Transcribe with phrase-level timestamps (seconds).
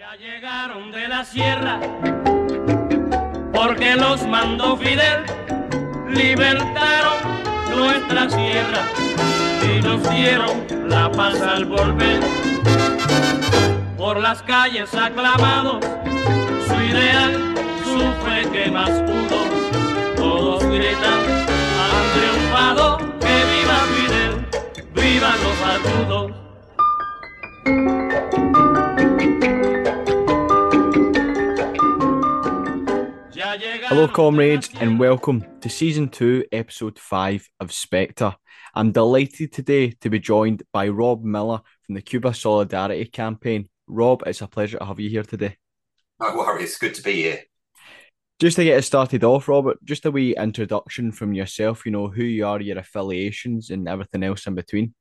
[0.00, 1.78] Ya llegaron de la sierra
[3.52, 5.26] porque los mandó Fidel,
[6.08, 7.18] libertaron
[7.76, 8.82] nuestra sierra
[9.62, 12.20] y nos dieron la paz al volver.
[13.98, 15.84] Por las calles aclamados,
[16.66, 17.54] su ideal,
[17.84, 21.20] su fe que más pudo, todos gritan,
[21.76, 24.46] han triunfado, que viva Fidel,
[24.94, 26.49] vivan los barbudos.
[33.90, 38.36] Hello, comrades, and welcome to season two, episode five of Spectre.
[38.72, 43.68] I'm delighted today to be joined by Rob Miller from the Cuba Solidarity Campaign.
[43.88, 45.56] Rob, it's a pleasure to have you here today.
[46.20, 47.40] No worries, good to be here.
[48.38, 52.06] Just to get us started off, Robert, just a wee introduction from yourself, you know,
[52.06, 54.94] who you are, your affiliations, and everything else in between.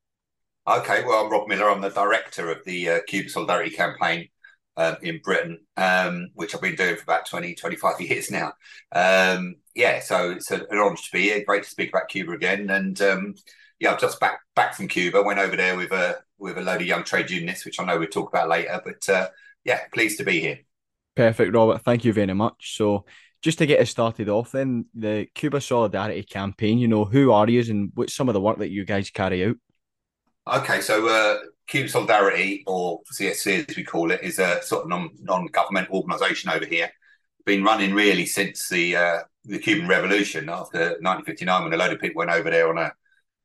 [0.67, 1.69] Okay, well, I'm Rob Miller.
[1.69, 4.29] I'm the director of the uh, Cuba Solidarity Campaign
[4.79, 8.53] um, in Britain, um, which I've been doing for about 20, 25 years now.
[8.93, 11.43] Um, yeah, so it's an honour to be here.
[11.45, 12.69] Great to speak about Cuba again.
[12.69, 13.35] And um,
[13.79, 15.21] yeah, I'm just back back from Cuba.
[15.21, 17.99] Went over there with a with a load of young trade unionists, which I know
[17.99, 18.81] we'll talk about later.
[18.83, 19.27] But uh,
[19.65, 20.59] yeah, pleased to be here.
[21.15, 21.81] Perfect, Robert.
[21.81, 22.77] Thank you very much.
[22.77, 23.03] So,
[23.41, 26.77] just to get us started off, then the Cuba Solidarity campaign.
[26.77, 29.45] You know, who are you, and what's some of the work that you guys carry
[29.45, 29.57] out?
[30.47, 31.39] Okay, so uh,
[31.69, 35.89] Cuba Solidarity, or CSC as we call it, is a sort of non non government
[35.91, 36.89] organisation over here.
[37.45, 42.01] Been running really since the uh, the Cuban Revolution after 1959, when a load of
[42.01, 42.91] people went over there on a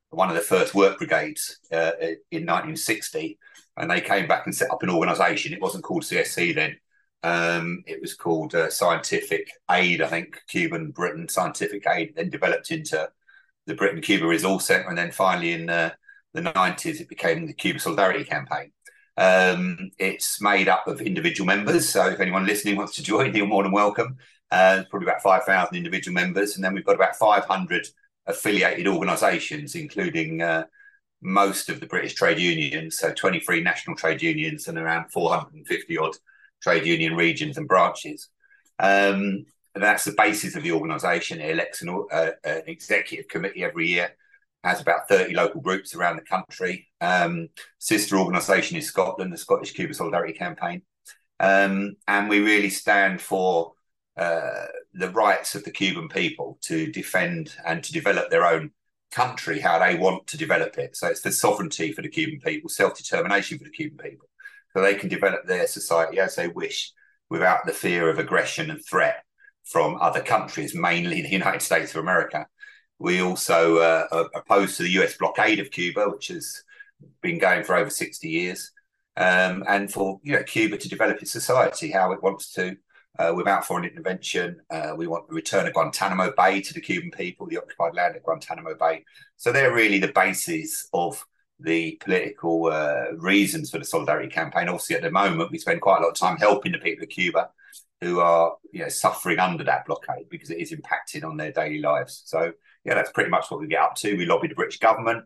[0.09, 1.91] one of the first work brigades uh,
[2.31, 3.37] in 1960,
[3.77, 5.53] and they came back and set up an organisation.
[5.53, 6.77] It wasn't called CSC then.
[7.21, 12.71] Um, it was called uh, Scientific Aid, I think, Cuban Britain Scientific Aid, then developed
[12.71, 13.09] into
[13.65, 15.91] the Britain Cuba Resource Centre, and then finally in uh,
[16.35, 18.71] the 90s, it became the Cuba Solidarity Campaign.
[19.17, 21.87] Um, it's made up of individual members.
[21.87, 24.17] So if anyone listening wants to join, you're more than welcome.
[24.51, 26.55] Uh, probably about 5,000 individual members.
[26.55, 27.87] And then we've got about 500
[28.27, 30.65] affiliated organisations, including uh,
[31.21, 32.97] most of the British trade unions.
[32.97, 36.15] So 23 national trade unions and around 450 odd
[36.61, 38.29] trade union regions and branches.
[38.79, 41.39] Um, and that's the basis of the organisation.
[41.39, 44.15] It elects an, uh, an executive committee every year
[44.65, 46.87] has about 30 local groups around the country.
[46.99, 50.81] Um, sister organisation is Scotland, the Scottish Cuba Solidarity Campaign.
[51.39, 53.73] Um, and we really stand for
[54.17, 58.71] uh, the rights of the Cuban people to defend and to develop their own
[59.11, 60.95] country how they want to develop it.
[60.95, 64.27] So it's the sovereignty for the Cuban people, self determination for the Cuban people,
[64.73, 66.91] so they can develop their society as they wish
[67.29, 69.23] without the fear of aggression and threat
[69.63, 72.47] from other countries, mainly the United States of America.
[72.99, 76.63] We also uh, are opposed to the US blockade of Cuba, which has
[77.21, 78.71] been going for over 60 years,
[79.17, 82.77] um, and for you know, Cuba to develop its society how it wants to
[83.19, 84.61] uh, without foreign intervention.
[84.69, 88.15] Uh, we want the return of Guantanamo Bay to the Cuban people, the occupied land
[88.15, 89.03] at Guantanamo Bay.
[89.37, 91.25] So they're really the basis of
[91.59, 94.67] the political uh, reasons for the solidarity campaign.
[94.67, 97.09] Obviously, at the moment, we spend quite a lot of time helping the people of
[97.09, 97.49] Cuba
[98.01, 101.79] who are you know suffering under that blockade because it is impacting on their daily
[101.79, 102.23] lives.
[102.25, 102.51] So
[102.85, 104.15] yeah, that's pretty much what we get up to.
[104.15, 105.25] We lobby the British government,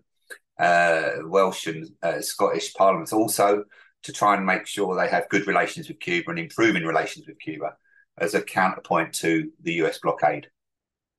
[0.59, 3.65] uh, Welsh and uh, Scottish parliaments also
[4.03, 7.39] to try and make sure they have good relations with Cuba and improving relations with
[7.39, 7.75] Cuba
[8.17, 10.47] as a counterpoint to the US blockade.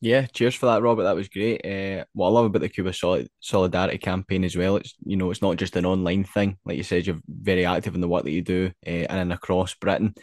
[0.03, 1.03] Yeah, cheers for that, Robert.
[1.03, 1.65] That was great.
[1.65, 2.95] Uh, what I love about the Cuba
[3.41, 6.57] Solidarity campaign as well, it's you know it's not just an online thing.
[6.65, 9.75] Like you said, you're very active in the work that you do uh, and across
[9.75, 10.15] Britain.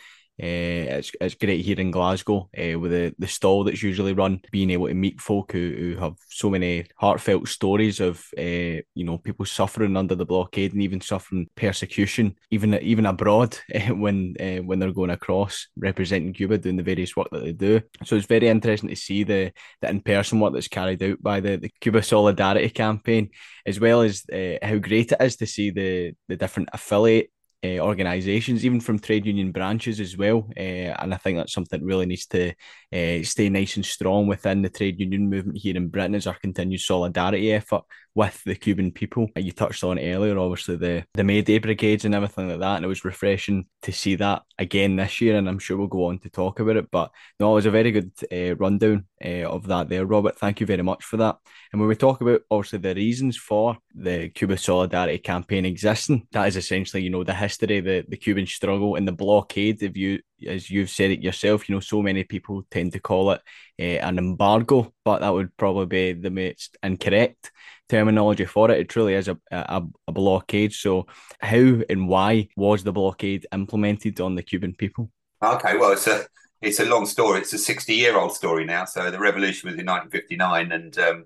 [0.41, 4.39] Uh, it's it's great here in Glasgow uh, with the, the stall that's usually run,
[4.51, 9.03] being able to meet folk who, who have so many heartfelt stories of uh, you
[9.03, 13.57] know people suffering under the blockade and even suffering persecution, even even abroad
[13.89, 17.81] when when they're going across representing Cuba, doing the various work that they do.
[18.05, 21.39] So it's very interesting to see the the in person work that's carried out by
[21.39, 23.31] the, the Cuba Solidarity campaign,
[23.65, 24.23] as well as
[24.61, 27.31] how great it is to see the the different affiliate
[27.63, 30.47] uh, organisations, even from trade union branches as well.
[30.56, 32.53] Uh, and I think that's something that really needs to
[32.93, 36.37] uh, stay nice and strong within the trade union movement here in Britain as our
[36.40, 37.84] continued solidarity effort
[38.17, 39.29] with the Cuban people.
[39.35, 42.84] You touched on earlier, obviously the the May Day brigades and everything like that, and
[42.84, 45.37] it was refreshing to see that again this year.
[45.37, 46.90] And I'm sure we'll go on to talk about it.
[46.90, 50.40] But no, it was a very good uh, rundown uh, of that there, Robert.
[50.40, 51.37] Thank you very much for that.
[51.72, 56.47] And when we talk about obviously the reasons for the Cuba Solidarity campaign existing, that
[56.47, 59.84] is essentially you know the history, the the Cuban struggle, and the blockade.
[59.84, 63.31] If you as you've said it yourself, you know, so many people tend to call
[63.31, 63.41] it
[63.79, 67.51] uh, an embargo, but that would probably be the most incorrect
[67.89, 68.79] terminology for it.
[68.79, 70.73] It truly is a, a, a blockade.
[70.73, 71.07] So,
[71.39, 75.09] how and why was the blockade implemented on the Cuban people?
[75.41, 76.25] Okay, well, it's a
[76.61, 77.41] it's a long story.
[77.41, 78.85] It's a sixty year old story now.
[78.85, 81.25] So the revolution was in 1959, and um,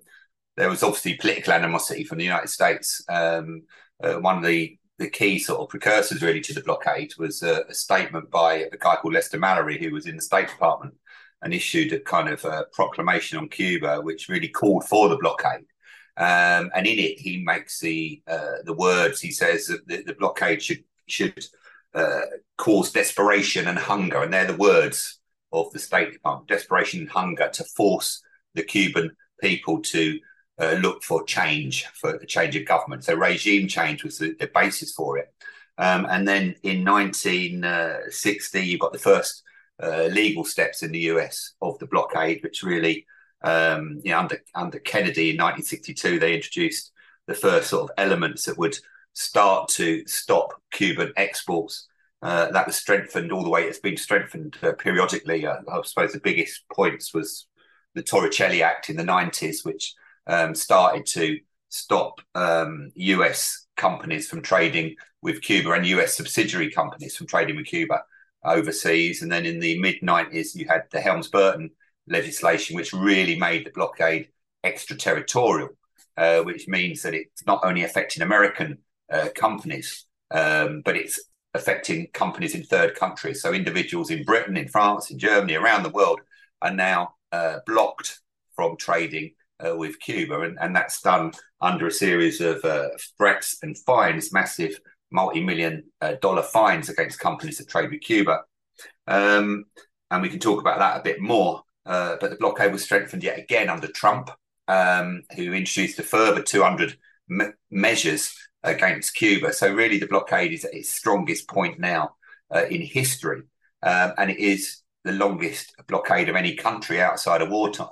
[0.58, 3.04] there was obviously political animosity from the United States.
[3.10, 3.64] Um,
[4.04, 7.64] uh, one of the the key sort of precursors really to the blockade was a,
[7.68, 10.94] a, statement by a guy called Lester Mallory, who was in the State Department
[11.42, 15.66] and issued a kind of a proclamation on Cuba, which really called for the blockade.
[16.18, 19.20] Um, and in it, he makes the uh, the words.
[19.20, 21.46] He says that the, the blockade should should
[21.96, 22.22] uh,
[22.58, 25.20] cause desperation and hunger, and they're the words
[25.52, 28.22] of the State Department: desperation and hunger to force
[28.54, 30.20] the Cuban people to
[30.62, 33.04] uh, look for change, for a change of government.
[33.04, 35.34] So regime change was the, the basis for it.
[35.78, 39.44] Um, and then in 1960, you've got the first
[39.82, 43.08] uh, legal steps in the US of the blockade, which really,
[43.42, 46.92] um, you know, under under Kennedy in 1962, they introduced
[47.26, 48.78] the first sort of elements that would
[49.14, 51.88] start to stop Cuban exports.
[52.22, 53.64] Uh, that was strengthened all the way.
[53.64, 55.48] It's been strengthened uh, periodically.
[55.48, 57.48] Uh, I suppose the biggest points was
[57.96, 59.96] the Torricelli Act in the 90s, which
[60.32, 61.40] um, started to
[61.70, 67.66] stop um, US companies from trading with Cuba and US subsidiary companies from trading with
[67.66, 68.02] Cuba
[68.44, 69.22] overseas.
[69.22, 71.70] And then in the mid 90s, you had the Helms Burton
[72.08, 74.30] legislation, which really made the blockade
[74.64, 75.70] extraterritorial,
[76.18, 78.78] uh, which means that it's not only affecting American
[79.12, 81.20] uh, companies, um, but it's
[81.54, 83.42] affecting companies in third countries.
[83.42, 86.22] So individuals in Britain, in France, in Germany, around the world
[86.62, 88.22] are now uh, blocked
[88.56, 89.32] from trading
[89.66, 94.34] uh, with Cuba, and, and that's done under a series of uh, threats and fines,
[94.34, 94.80] massive
[95.12, 98.42] multi-million uh, dollar fines against companies that trade with Cuba.
[99.08, 99.66] Um,
[100.10, 101.64] and we can talk about that a bit more.
[101.86, 104.30] Uh, but the blockade was strengthened yet again under Trump,
[104.68, 106.96] um, who introduced a further 200
[107.28, 109.52] me- measures against Cuba.
[109.52, 112.16] So really, the blockade is at its strongest point now
[112.54, 113.42] uh, in history,
[113.82, 117.88] um, and it is the longest blockade of any country outside of wartime.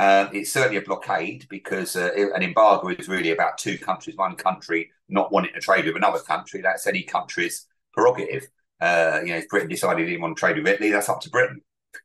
[0.00, 4.34] Um, it's certainly a blockade because uh, an embargo is really about two countries, one
[4.34, 6.62] country not wanting to trade with another country.
[6.62, 8.48] That's any country's prerogative.
[8.80, 11.20] Uh, you know, if Britain decided they didn't want to trade with Italy, that's up
[11.20, 11.60] to Britain.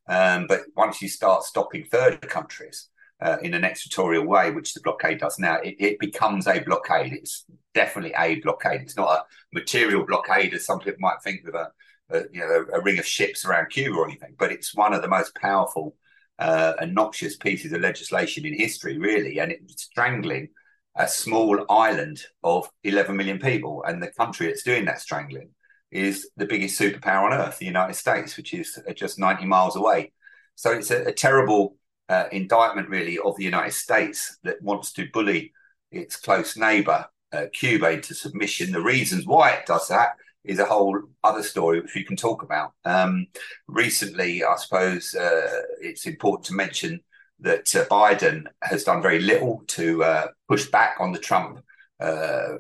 [0.10, 2.90] Um, but once you start stopping third countries
[3.22, 7.14] uh, in an extraterritorial way, which the blockade does now, it, it, becomes a blockade.
[7.14, 8.82] It's definitely a blockade.
[8.82, 11.72] It's not a material blockade, as some people might think, with a,
[12.10, 14.36] a you know a, a ring of ships around Cuba or anything.
[14.38, 15.96] But it's one of the most powerful
[16.40, 20.50] uh, and noxious pieces of legislation in history, really, and it's strangling
[20.98, 23.84] a small island of 11 million people.
[23.86, 25.50] And the country that's doing that strangling
[25.92, 30.14] is the biggest superpower on earth, the United States, which is just 90 miles away.
[30.56, 31.78] So it's a, a terrible
[32.08, 35.54] uh, indictment, really, of the United States that wants to bully
[35.92, 38.72] its close neighbor, uh, Cuba, into submission.
[38.72, 40.12] The reasons why it does that
[40.46, 42.74] is a whole other story which we can talk about.
[42.86, 43.28] Um,
[43.68, 47.02] recently, I suppose uh, it's important to mention
[47.40, 51.62] that uh, Biden has done very little to uh, push back on the Trump,
[52.00, 52.58] uh,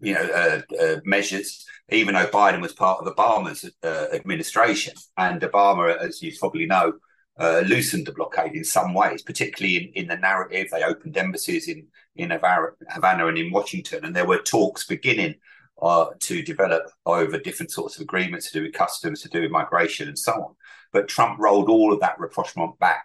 [0.00, 1.66] you know, uh, uh, measures.
[1.90, 3.68] Even though Biden was part of Obama's
[4.12, 6.92] administration, and Obama, as you probably know,
[7.38, 10.68] loosened the blockade in some ways, particularly in, in the narrative.
[10.70, 15.36] They opened embassies in in Havana and in Washington, and there were talks beginning
[15.80, 19.50] uh, to develop over different sorts of agreements to do with customs, to do with
[19.50, 20.54] migration, and so on.
[20.92, 23.04] But Trump rolled all of that rapprochement back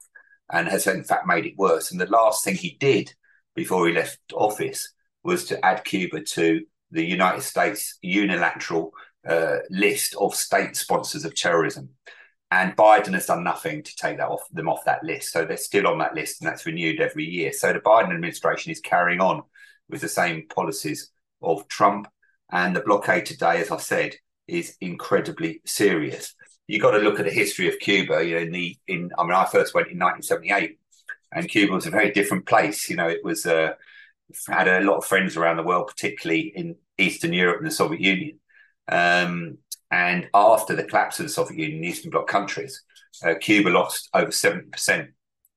[0.52, 1.92] and has in fact made it worse.
[1.92, 3.14] And the last thing he did
[3.56, 6.62] before he left office was to add Cuba to
[6.92, 8.92] the United States unilateral
[9.28, 11.90] uh, list of state sponsors of terrorism.
[12.52, 15.32] And Biden has done nothing to take that off them off that list.
[15.32, 17.52] So they're still on that list, and that's renewed every year.
[17.52, 19.42] So the Biden administration is carrying on
[19.90, 21.10] with the same policies
[21.42, 22.08] of Trump
[22.54, 24.16] and the blockade today, as I said,
[24.48, 26.36] is incredibly serious.
[26.68, 28.24] You've got to look at the history of Cuba.
[28.24, 30.78] You know, in the in I mean, I first went in 1978,
[31.34, 32.90] and Cuba was a very different place.
[32.90, 33.74] You know, it was uh,
[34.48, 38.02] had a lot of friends around the world, particularly in Eastern Europe and the Soviet
[38.02, 38.40] Union.
[38.88, 39.58] Um,
[39.90, 42.84] and after the collapse of the Soviet Union, Eastern Bloc countries,
[43.26, 45.08] uh, Cuba lost over 70%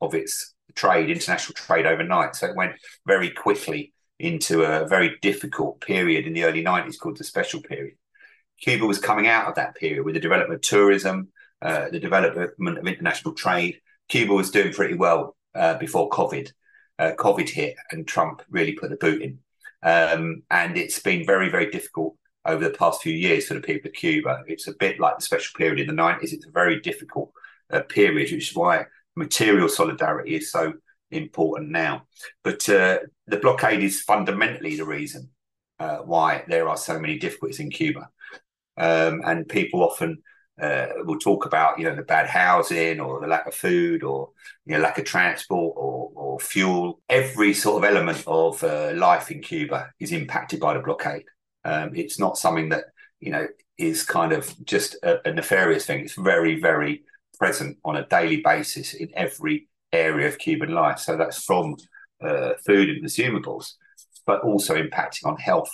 [0.00, 2.37] of its trade, international trade overnight.
[2.37, 2.73] So it went
[3.07, 7.96] very quickly into a very difficult period in the early 90s called the special period.
[8.61, 11.28] Cuba was coming out of that period with the development of tourism,
[11.62, 13.80] uh, the development of international trade.
[14.08, 16.50] Cuba was doing pretty well uh, before COVID.
[16.99, 19.38] Uh, COVID hit and Trump really put the boot in.
[19.82, 23.88] Um, and it's been very, very difficult over the past few years for the people
[23.88, 24.42] of Cuba.
[24.46, 26.32] It's a bit like the special period in the 90s.
[26.32, 27.32] It's a very difficult
[27.70, 30.75] uh, period, which is why material solidarity is so
[31.11, 32.06] important now.
[32.42, 35.30] But uh, the blockade is fundamentally the reason
[35.78, 38.09] uh, why there are so many difficulties in Cuba.
[38.76, 40.23] Um, and people often
[40.61, 44.30] uh, will talk about, you know, the bad housing or the lack of food or,
[44.64, 47.00] you know, lack of transport or, or fuel.
[47.09, 51.25] Every sort of element of uh, life in Cuba is impacted by the blockade.
[51.64, 52.85] Um, it's not something that,
[53.21, 56.00] you know, is kind of just a, a nefarious thing.
[56.00, 57.02] It's very, very
[57.38, 60.99] present on a daily basis in every area of Cuban life.
[60.99, 61.76] So that's from
[62.23, 63.73] uh, food and consumables,
[64.26, 65.70] but also impacting on health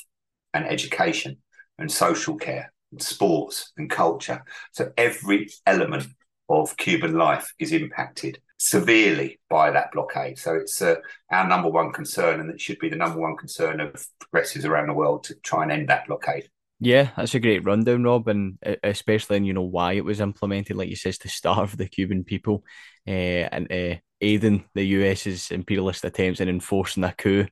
[0.54, 1.38] and education
[1.78, 4.44] and social care and sports and culture.
[4.72, 6.06] So every element
[6.48, 10.38] of Cuban life is impacted severely by that blockade.
[10.38, 10.96] So it's uh,
[11.30, 14.88] our number one concern, and it should be the number one concern of progressives around
[14.88, 16.48] the world to try and end that blockade.
[16.78, 20.76] Yeah, that's a great rundown, Rob, and especially in you know why it was implemented,
[20.76, 22.64] like you says, to starve the Cuban people,
[23.06, 27.46] uh, and uh, aiding the US's imperialist attempts in enforcing a coup,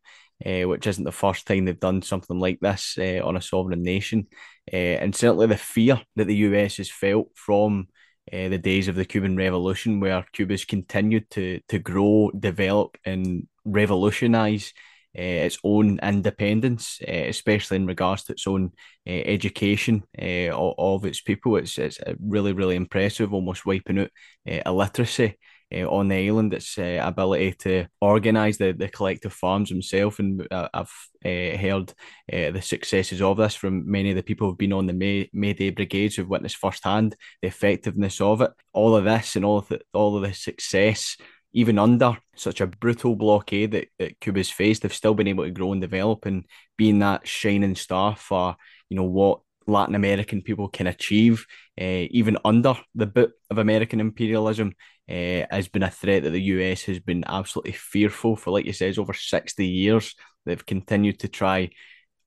[0.47, 3.83] uh, which isn't the first time they've done something like this uh, on a sovereign
[3.83, 4.27] nation,
[4.73, 7.89] uh, and certainly the fear that the US has felt from.
[8.31, 14.73] the days of the Cuban Revolution, where Cuba's continued to to grow, develop, and revolutionize
[15.19, 18.71] uh, its own independence, uh, especially in regards to its own
[19.09, 21.57] uh, education of, of, its people.
[21.57, 24.11] It's it's really really impressive, almost wiping out
[24.47, 25.37] illiteracy.
[25.75, 30.19] Uh, on the island, its uh, ability to organise the, the collective farms themselves.
[30.19, 31.93] And uh, I've heard
[32.29, 35.53] the successes of this from many of the people who've been on the May, May
[35.53, 38.51] Day brigades who've witnessed firsthand the effectiveness of it.
[38.73, 41.17] All of this and all of the, all of the success
[41.53, 45.51] even under such a brutal blockade that, that Cuba's faced, they've still been able to
[45.51, 46.45] grow and develop and
[46.77, 48.57] being that shining star for,
[48.89, 51.47] you know, what Latin American people can achieve,
[51.81, 54.75] uh, even under the boot of American imperialism,
[55.11, 58.73] uh, has been a threat that the US has been absolutely fearful for, like you
[58.73, 60.15] says, over 60 years.
[60.47, 61.71] They've continued to try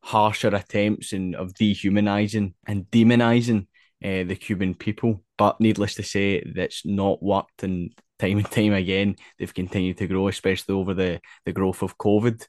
[0.02, 3.68] harsher attempts in, of dehumanizing and demonizing
[4.04, 5.24] uh, the Cuban people.
[5.38, 7.64] But needless to say, that's not worked.
[7.64, 11.98] And time and time again, they've continued to grow, especially over the, the growth of
[11.98, 12.42] COVID,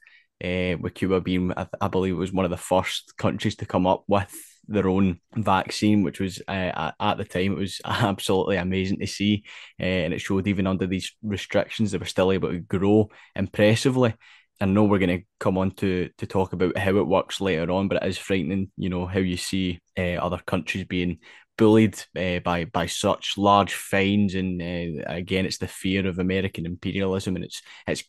[0.43, 3.65] uh, with Cuba being, I, I believe, it was one of the first countries to
[3.65, 4.35] come up with
[4.67, 9.43] their own vaccine, which was uh, at the time it was absolutely amazing to see,
[9.79, 14.13] uh, and it showed even under these restrictions they were still able to grow impressively.
[14.61, 17.71] I know we're going to come on to to talk about how it works later
[17.71, 21.19] on, but it is frightening, you know, how you see uh, other countries being
[21.57, 26.65] bullied uh, by by such large fines, and uh, again, it's the fear of American
[26.65, 28.03] imperialism and its its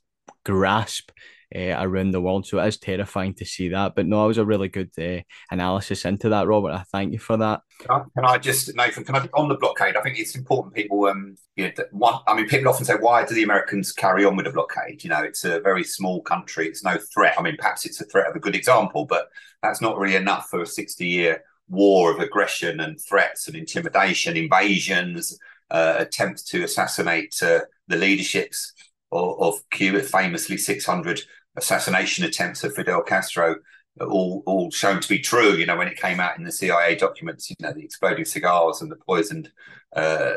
[0.44, 1.10] grasp
[1.54, 2.46] uh, around the world.
[2.46, 3.94] So it is terrifying to see that.
[3.94, 6.72] But no, it was a really good uh, analysis into that, Robert.
[6.72, 7.60] I thank you for that.
[7.86, 9.04] Can I just, Nathan?
[9.04, 9.96] Can I on the blockade?
[9.96, 10.74] I think it's important.
[10.74, 12.20] People, um, you know, one.
[12.26, 15.10] I mean, people often say, "Why do the Americans carry on with the blockade?" You
[15.10, 16.66] know, it's a very small country.
[16.66, 17.34] It's no threat.
[17.38, 19.28] I mean, perhaps it's a threat of a good example, but
[19.62, 25.38] that's not really enough for a sixty-year war of aggression and threats and intimidation, invasions,
[25.70, 28.72] uh, attempts to assassinate uh, the leaderships
[29.16, 31.20] of, of, Cuba, famously 600
[31.56, 33.56] assassination attempts of Fidel Castro,
[34.00, 35.54] all, all shown to be true.
[35.54, 38.82] You know, when it came out in the CIA documents, you know, the exploding cigars
[38.82, 39.50] and the poisoned
[39.94, 40.34] uh,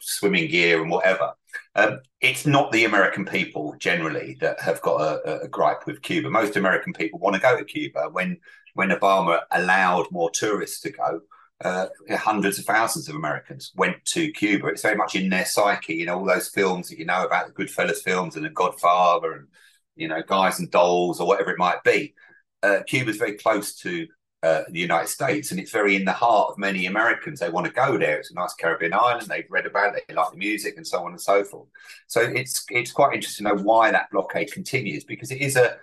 [0.00, 1.32] swimming gear and whatever.
[1.74, 6.30] Um, it's not the American people generally that have got a, a, gripe with Cuba.
[6.30, 8.08] Most American people want to go to Cuba.
[8.12, 8.38] When
[8.74, 11.20] when Obama allowed more tourists to go,
[11.64, 14.68] uh, hundreds of thousands of Americans went to Cuba.
[14.68, 15.94] It's very much in their psyche.
[15.94, 19.32] You know, all those films that you know about the Goodfellas films and The Godfather
[19.32, 19.48] and
[19.94, 22.14] you know Guys and Dolls or whatever it might be.
[22.62, 24.06] Uh, Cuba's very close to
[24.42, 27.40] uh, the United States, and it's very in the heart of many Americans.
[27.40, 28.18] They want to go there.
[28.18, 29.26] It's a nice Caribbean island.
[29.28, 30.04] They've read about it.
[30.08, 31.68] They like the music, and so on and so forth.
[32.06, 35.78] So it's it's quite interesting to know why that blockade continues because it is a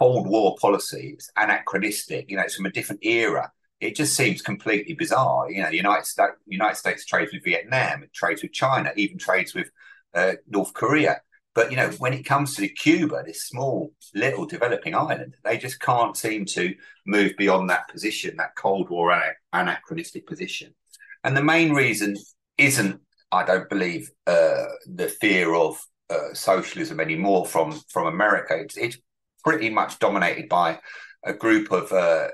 [0.00, 1.12] Cold War policy.
[1.14, 2.28] It's anachronistic.
[2.28, 3.52] You know, it's from a different era.
[3.80, 5.50] It just seems completely bizarre.
[5.50, 9.18] You know, the United States United States trades with Vietnam, it trades with China, even
[9.18, 9.70] trades with
[10.14, 11.20] uh, North Korea.
[11.54, 15.80] But you know, when it comes to Cuba, this small little developing island, they just
[15.80, 16.74] can't seem to
[17.06, 19.16] move beyond that position, that Cold War
[19.52, 20.74] anachronistic position.
[21.22, 22.16] And the main reason
[22.58, 23.00] isn't,
[23.30, 28.56] I don't believe, uh, the fear of uh, socialism anymore from from America.
[28.56, 28.98] It's, it's
[29.44, 30.80] pretty much dominated by
[31.24, 32.28] a group of uh,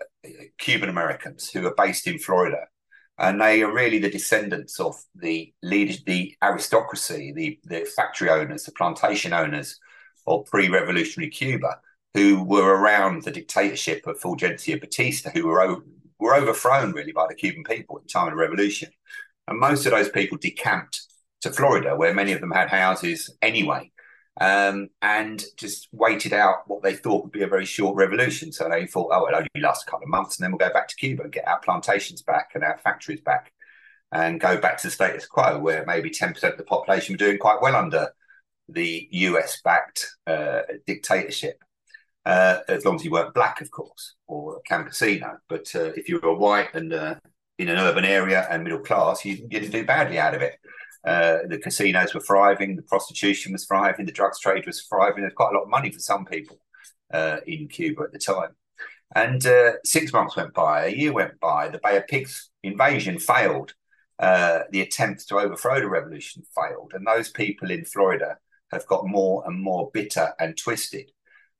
[0.59, 2.67] Cuban Americans who are based in Florida
[3.21, 8.65] and they are really the descendants of the leaders, the aristocracy, the, the factory owners,
[8.65, 9.79] the plantation owners
[10.27, 11.79] of pre-revolutionary Cuba,
[12.15, 15.83] who were around the dictatorship of Fulgencio Batista, who were
[16.19, 18.91] were overthrown really by the Cuban people at the time of the revolution,
[19.49, 21.03] and most of those people decamped
[21.43, 23.91] to Florida, where many of them had houses anyway.
[24.41, 28.53] Um, and just waited out what they thought would be a very short revolution.
[28.53, 30.73] So they thought, oh, it'll only last a couple of months, and then we'll go
[30.73, 33.53] back to Cuba and get our plantations back and our factories back,
[34.13, 37.19] and go back to the status quo, where maybe ten percent of the population were
[37.19, 38.09] doing quite well under
[38.69, 41.63] the US-backed uh, dictatorship.
[42.27, 45.39] Uh, as long as you weren't black, of course, or a campesino.
[45.49, 47.15] But uh, if you were white and uh,
[47.59, 50.55] in an urban area and middle class, you, you didn't do badly out of it.
[51.05, 55.23] Uh, the casinos were thriving, the prostitution was thriving, the drugs trade was thriving.
[55.23, 56.59] There's quite a lot of money for some people
[57.13, 58.51] uh, in Cuba at the time.
[59.15, 63.19] And uh, six months went by, a year went by, the Bay of Pigs invasion
[63.19, 63.75] failed.
[64.19, 66.93] Uh, the attempt to overthrow the revolution failed.
[66.95, 68.37] And those people in Florida
[68.71, 71.11] have got more and more bitter and twisted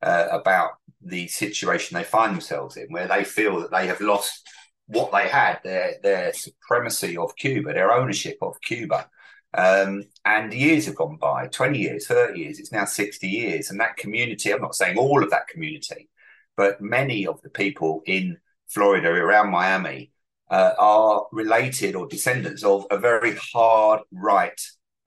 [0.03, 4.47] uh, about the situation they find themselves in, where they feel that they have lost
[4.85, 9.09] what they had, their, their supremacy of Cuba, their ownership of Cuba.
[9.53, 13.69] Um, and years have gone by 20 years, 30 years, it's now 60 years.
[13.69, 16.09] And that community, I'm not saying all of that community,
[16.55, 20.11] but many of the people in Florida, around Miami,
[20.49, 24.59] uh, are related or descendants of a very hard right,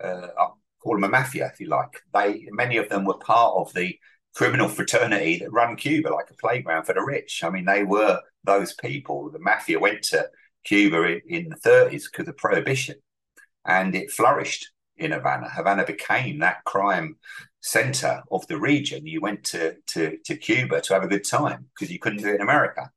[0.02, 2.02] uh, I'll call them a mafia, if you like.
[2.12, 3.98] They Many of them were part of the
[4.34, 7.42] criminal fraternity that run Cuba like a playground for the rich.
[7.44, 9.30] I mean, they were those people.
[9.30, 10.28] The mafia went to
[10.64, 12.96] Cuba in, in the 30s because of prohibition
[13.66, 15.48] and it flourished in Havana.
[15.48, 17.16] Havana became that crime
[17.60, 19.06] center of the region.
[19.06, 22.28] You went to, to, to Cuba to have a good time because you couldn't do
[22.28, 22.90] it in America.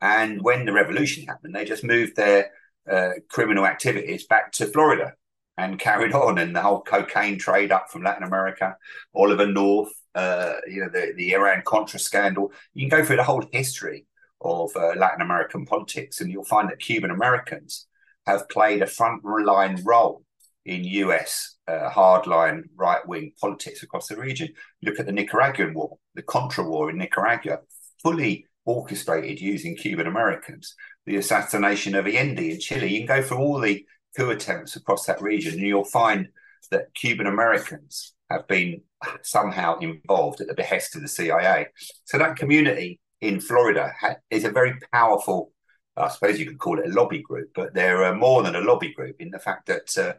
[0.00, 2.50] And when the revolution happened, they just moved their
[2.90, 5.14] uh, criminal activities back to Florida
[5.56, 6.38] and carried on.
[6.38, 8.76] And the whole cocaine trade up from Latin America,
[9.14, 12.52] Oliver North, uh, you know, the, the Iran Contra scandal.
[12.74, 14.06] You can go through the whole history
[14.40, 17.86] of uh, Latin American politics, and you'll find that Cuban Americans
[18.30, 20.22] have played a front line role
[20.64, 24.48] in US uh, hardline right wing politics across the region.
[24.82, 27.60] Look at the Nicaraguan war, the Contra war in Nicaragua,
[28.02, 30.74] fully orchestrated using Cuban Americans,
[31.06, 32.92] the assassination of Allende in Chile.
[32.92, 33.84] You can go through all the
[34.16, 36.28] coup attempts across that region, and you'll find
[36.70, 38.82] that Cuban Americans have been
[39.22, 41.66] somehow involved at the behest of the CIA.
[42.04, 45.52] So that community in Florida ha- is a very powerful
[46.00, 48.60] I suppose you could call it a lobby group, but they're uh, more than a
[48.60, 50.14] lobby group in the fact that uh,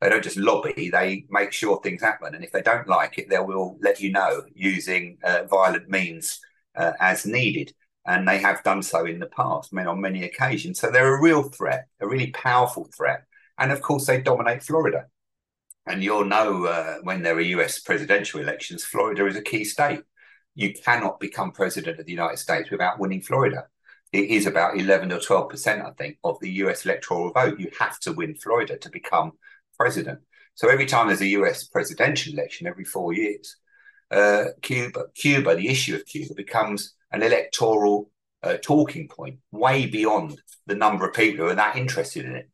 [0.00, 2.34] they don't just lobby, they make sure things happen.
[2.34, 6.40] And if they don't like it, they will let you know using uh, violent means
[6.76, 7.72] uh, as needed.
[8.06, 10.78] And they have done so in the past, men on many occasions.
[10.80, 13.24] So they're a real threat, a really powerful threat.
[13.58, 15.06] And of course, they dominate Florida.
[15.86, 20.02] And you'll know uh, when there are US presidential elections, Florida is a key state.
[20.54, 23.66] You cannot become president of the United States without winning Florida
[24.12, 27.58] it is about 11 or 12 percent, I think, of the US electoral vote.
[27.58, 29.32] You have to win Florida to become
[29.76, 30.20] president.
[30.54, 33.56] So every time there's a US presidential election, every four years,
[34.10, 38.10] uh, Cuba, Cuba, the issue of Cuba becomes an electoral
[38.42, 42.48] uh, talking point way beyond the number of people who are that interested in it.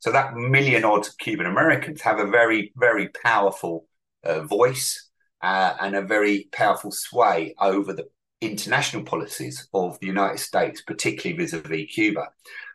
[0.00, 3.86] So that million odd Cuban Americans have a very, very powerful
[4.24, 5.08] uh, voice
[5.40, 8.08] uh, and a very powerful sway over the
[8.40, 12.28] international policies of the United States, particularly vis-a-vis Cuba.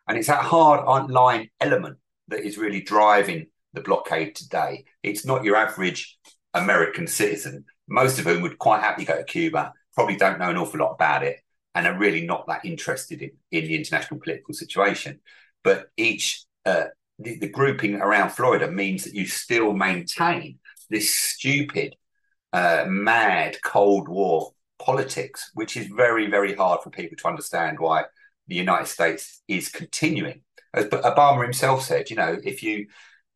[0.07, 1.97] And it's that hard line element
[2.27, 4.85] that is really driving the blockade today.
[5.01, 6.17] It's not your average
[6.53, 10.57] American citizen, most of whom would quite happily go to Cuba, probably don't know an
[10.57, 11.39] awful lot about it,
[11.75, 15.19] and are really not that interested in, in the international political situation.
[15.63, 16.85] But each uh,
[17.19, 21.95] the, the grouping around Florida means that you still maintain this stupid,
[22.51, 24.51] uh, mad Cold War
[24.83, 28.05] politics, which is very, very hard for people to understand why
[28.47, 30.41] the United States is continuing.
[30.73, 32.87] As Obama himself said, you know, if you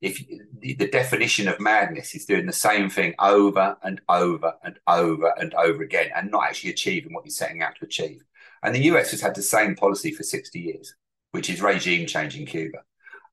[0.02, 0.24] if
[0.60, 5.54] the, definition of madness is doing the same thing over and over and over and
[5.56, 8.24] over again and not actually achieving what you're setting out to achieve.
[8.62, 10.94] And the US has had the same policy for 60 years,
[11.32, 12.80] which is regime change in Cuba.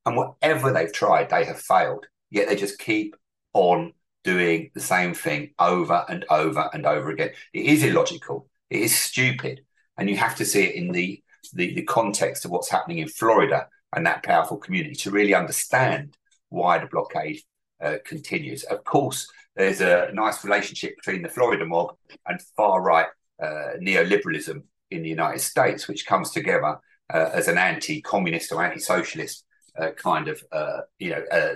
[0.07, 2.07] And whatever they've tried, they have failed.
[2.31, 3.15] Yet they just keep
[3.53, 3.93] on
[4.25, 7.31] doing the same thing over and over and over again.
[7.53, 8.49] It is illogical.
[8.71, 9.65] It is stupid.
[9.97, 13.09] And you have to see it in the, the, the context of what's happening in
[13.09, 16.17] Florida and that powerful community to really understand
[16.49, 17.41] why the blockade
[17.83, 18.65] uh, continues.
[18.65, 23.07] Of course, there's a nice relationship between the Florida mob and far right
[23.41, 26.79] uh, neoliberalism in the United States, which comes together
[27.13, 29.45] uh, as an anti communist or anti socialist
[29.79, 31.55] uh, kind of uh, you know uh,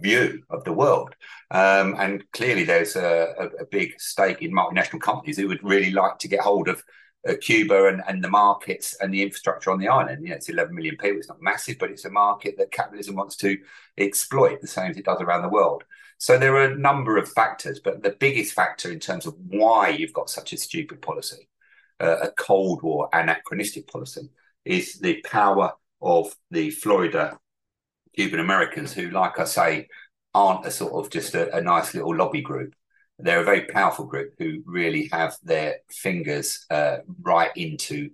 [0.00, 1.14] view of the world.
[1.50, 6.18] Um, and clearly, there's a, a, big stake in multinational companies who would really like
[6.18, 6.82] to get hold of
[7.28, 10.22] uh, Cuba and, and the markets and the infrastructure on the island.
[10.22, 11.18] You know, it's 11 million people.
[11.18, 13.58] It's not massive, but it's a market that capitalism wants to
[13.98, 15.84] exploit the same as it does around the world.
[16.18, 19.90] So there are a number of factors, but the biggest factor in terms of why
[19.90, 21.48] you've got such a stupid policy,
[22.00, 24.30] uh, a Cold War anachronistic policy,
[24.64, 27.38] is the power of the Florida
[28.16, 29.88] Cuban Americans, who, like I say,
[30.34, 32.74] aren't a sort of just a, a nice little lobby group.
[33.18, 38.10] They're a very powerful group who really have their fingers uh, right into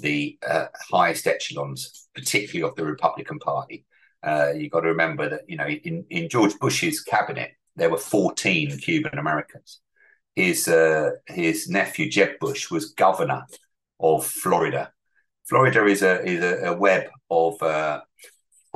[0.00, 3.84] the uh, highest echelons, particularly of the Republican Party.
[4.22, 7.98] Uh, you've got to remember that you know in, in George Bush's cabinet there were
[7.98, 9.80] 14 Cuban Americans.
[10.34, 13.44] His uh, his nephew Jeb Bush was governor
[14.00, 14.92] of Florida.
[15.48, 18.00] Florida is a is a, a web of uh,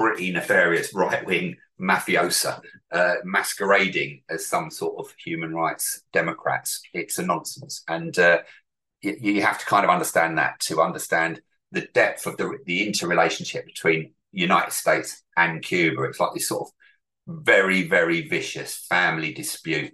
[0.01, 2.61] pretty nefarious right wing mafiosa
[2.93, 6.81] uh, masquerading as some sort of human rights Democrats.
[6.95, 8.39] It's a nonsense, and uh,
[9.03, 12.87] you, you have to kind of understand that to understand the depth of the the
[12.87, 16.05] interrelationship between United States and Cuba.
[16.05, 19.93] It's like this sort of very very vicious family dispute.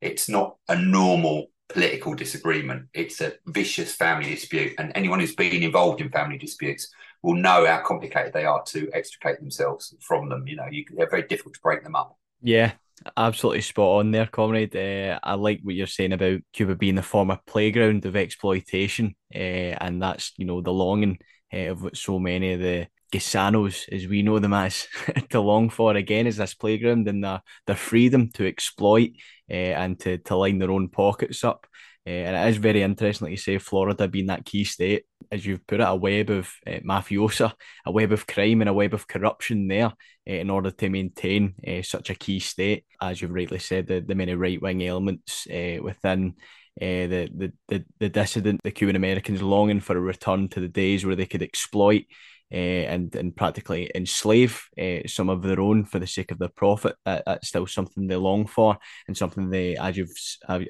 [0.00, 2.88] It's not a normal political disagreement.
[2.92, 6.88] It's a vicious family dispute, and anyone who's been involved in family disputes
[7.22, 10.46] will know how complicated they are to extricate themselves from them.
[10.46, 12.16] You know, you, they're very difficult to break them up.
[12.42, 12.72] Yeah,
[13.16, 14.74] absolutely spot on there, comrade.
[14.74, 19.38] Uh, I like what you're saying about Cuba being the former playground of exploitation, uh,
[19.38, 21.18] and that's you know the longing
[21.52, 24.88] uh, of what so many of the Gusanos, as we know them as,
[25.30, 29.10] to long for again is this playground and their, their freedom to exploit
[29.50, 31.66] uh, and to, to line their own pockets up.
[32.06, 35.46] Uh, and it is very interesting, like you say, Florida being that key state, as
[35.46, 37.52] you've put it, a web of uh, mafiosa,
[37.86, 39.92] a web of crime, and a web of corruption there uh,
[40.24, 42.84] in order to maintain uh, such a key state.
[43.00, 46.34] As you've rightly said, the, the many right wing elements within.
[46.80, 51.04] The, the the the dissident, the Cuban Americans longing for a return to the days
[51.04, 52.04] where they could exploit
[52.50, 54.68] and and practically enslave
[55.06, 56.96] some of their own for the sake of their profit.
[57.04, 60.14] That, that's still something they long for, and something they, as you've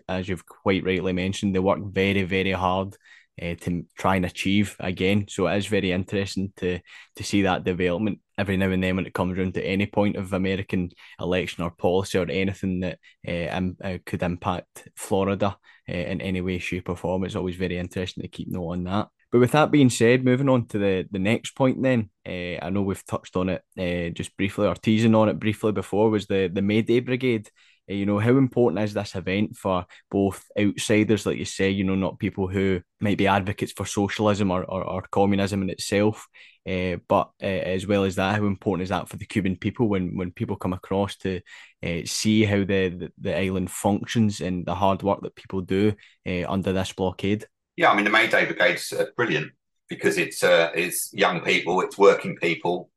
[0.08, 2.96] as you've quite rightly mentioned, they work very very hard
[3.40, 5.26] uh, to try and achieve again.
[5.28, 6.80] So it is very interesting to
[7.16, 10.16] to see that development every now and then when it comes around to any point
[10.16, 10.90] of American
[11.20, 15.56] election or policy or anything that uh, um, uh, could impact Florida
[15.88, 17.24] uh, in any way, shape, or form.
[17.24, 19.08] It's always very interesting to keep note on that.
[19.30, 22.82] But with that being said, moving on to the, the next point, then I know
[22.82, 26.60] we've touched on it just briefly or teasing on it briefly before was the the
[26.60, 27.48] Mayday Brigade.
[27.92, 31.84] Uh, you know how important is this event for both outsiders, like you say, you
[31.84, 36.26] know, not people who might be advocates for socialism or, or, or communism in itself,
[36.68, 39.88] uh, but uh, as well as that, how important is that for the Cuban people
[39.88, 41.40] when when people come across to
[42.04, 45.92] see how the, the, the island functions and the hard work that people do
[46.48, 47.46] under this blockade?
[47.76, 49.52] Yeah, I mean the Mayday Brigade's uh, brilliant
[49.88, 52.90] because it's uh, it's young people, it's working people,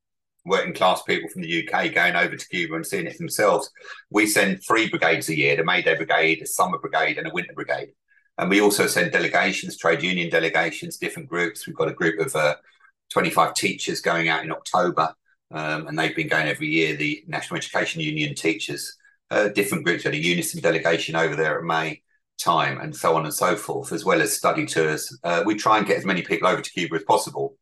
[0.45, 3.69] working class people from the UK going over to Cuba and seeing it themselves.
[4.10, 7.31] We send three brigades a year: the May Day Brigade, a Summer Brigade, and a
[7.34, 7.93] Winter Brigade.
[8.38, 11.65] And we also send delegations, trade union delegations, different groups.
[11.65, 12.55] We've got a group of uh,
[13.12, 15.13] 25 teachers going out in October,
[15.51, 16.95] um, and they've been going every year.
[16.95, 18.97] The National Education Union teachers,
[19.31, 20.03] uh, different groups.
[20.03, 22.01] Had a Unison delegation over there at May
[22.38, 25.17] time and so on and so forth, as well as study tours.
[25.23, 27.55] Uh, we try and get as many people over to Cuba as possible.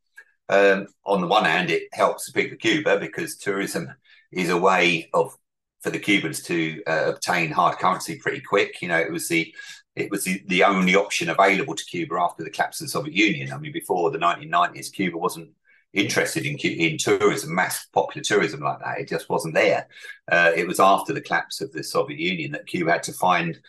[0.49, 3.93] Um, on the one hand, it helps the people of Cuba because tourism
[4.32, 5.36] is a way of
[5.82, 8.82] for the Cubans to uh, obtain hard currency pretty quick.
[8.82, 9.53] You know, it was the
[9.95, 13.13] it was the, the only option available to Cuba after the collapse of the Soviet
[13.13, 13.51] Union.
[13.51, 15.51] I mean, before the 1990s, Cuba wasn't
[15.93, 18.99] interested in in tourism, mass popular tourism like that.
[18.99, 19.88] It just wasn't there.
[20.32, 23.60] Uh, it was after the collapse of the Soviet Union that Cuba had to find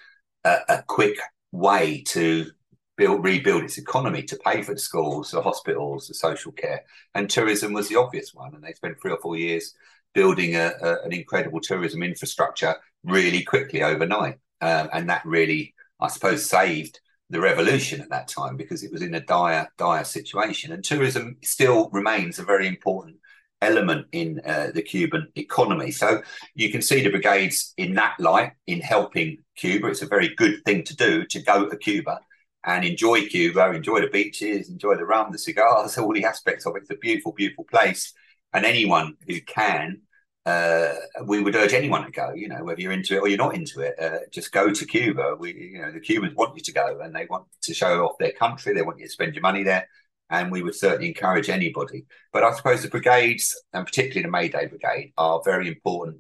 [0.45, 1.19] a, a quick
[1.53, 2.51] way to
[2.97, 7.29] build rebuild its economy to pay for the schools, the hospitals, the social care, and
[7.29, 8.55] tourism was the obvious one.
[8.55, 9.75] And they spent three or four years
[10.15, 16.09] building a, a, an incredible tourism infrastructure really quickly overnight, um, and that really, I
[16.09, 20.73] suppose, saved the revolution at that time because it was in a dire, dire situation.
[20.73, 23.17] And tourism still remains a very important
[23.61, 25.91] element in uh, the Cuban economy.
[25.91, 26.23] So
[26.55, 29.89] you can see the brigades in that light in helping Cuba.
[29.89, 32.21] It's a very good thing to do to go to Cuba
[32.65, 36.77] and enjoy Cuba, enjoy the beaches, enjoy the rum, the cigars, all the aspects of
[36.77, 36.83] it.
[36.83, 38.13] It's a beautiful, beautiful place.
[38.53, 40.03] And anyone who can,
[40.47, 42.33] uh, we would urge anyone to go.
[42.35, 44.87] You know, whether you're into it or you're not into it, uh, just go to
[44.87, 45.37] Cuba.
[45.39, 48.19] We, you know, the Cubans want you to go, and they want to show off
[48.19, 48.75] their country.
[48.75, 49.89] They want you to spend your money there
[50.31, 52.07] and we would certainly encourage anybody.
[52.33, 56.19] But I suppose the brigades, and particularly the Mayday Brigade, are very important,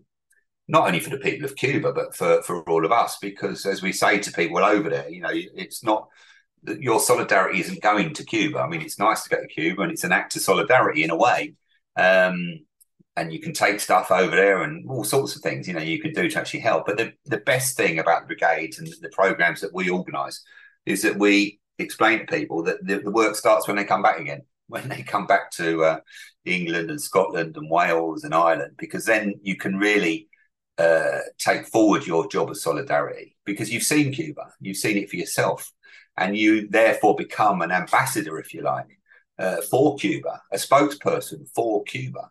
[0.68, 3.82] not only for the people of Cuba, but for, for all of us, because as
[3.82, 6.08] we say to people over there, you know, it's not
[6.80, 8.58] your solidarity isn't going to Cuba.
[8.60, 11.10] I mean, it's nice to go to Cuba and it's an act of solidarity in
[11.10, 11.54] a way.
[11.96, 12.60] Um,
[13.16, 16.00] and you can take stuff over there and all sorts of things you know you
[16.00, 19.08] can do to actually help but the, the best thing about the brigades and the
[19.10, 20.42] programs that we organize
[20.86, 24.18] is that we explain to people that the, the work starts when they come back
[24.18, 26.00] again when they come back to uh,
[26.44, 30.28] england and scotland and wales and ireland because then you can really
[30.76, 35.16] uh, take forward your job of solidarity because you've seen cuba you've seen it for
[35.16, 35.70] yourself
[36.16, 38.98] and you therefore become an ambassador if you like
[39.38, 42.30] uh, for cuba a spokesperson for cuba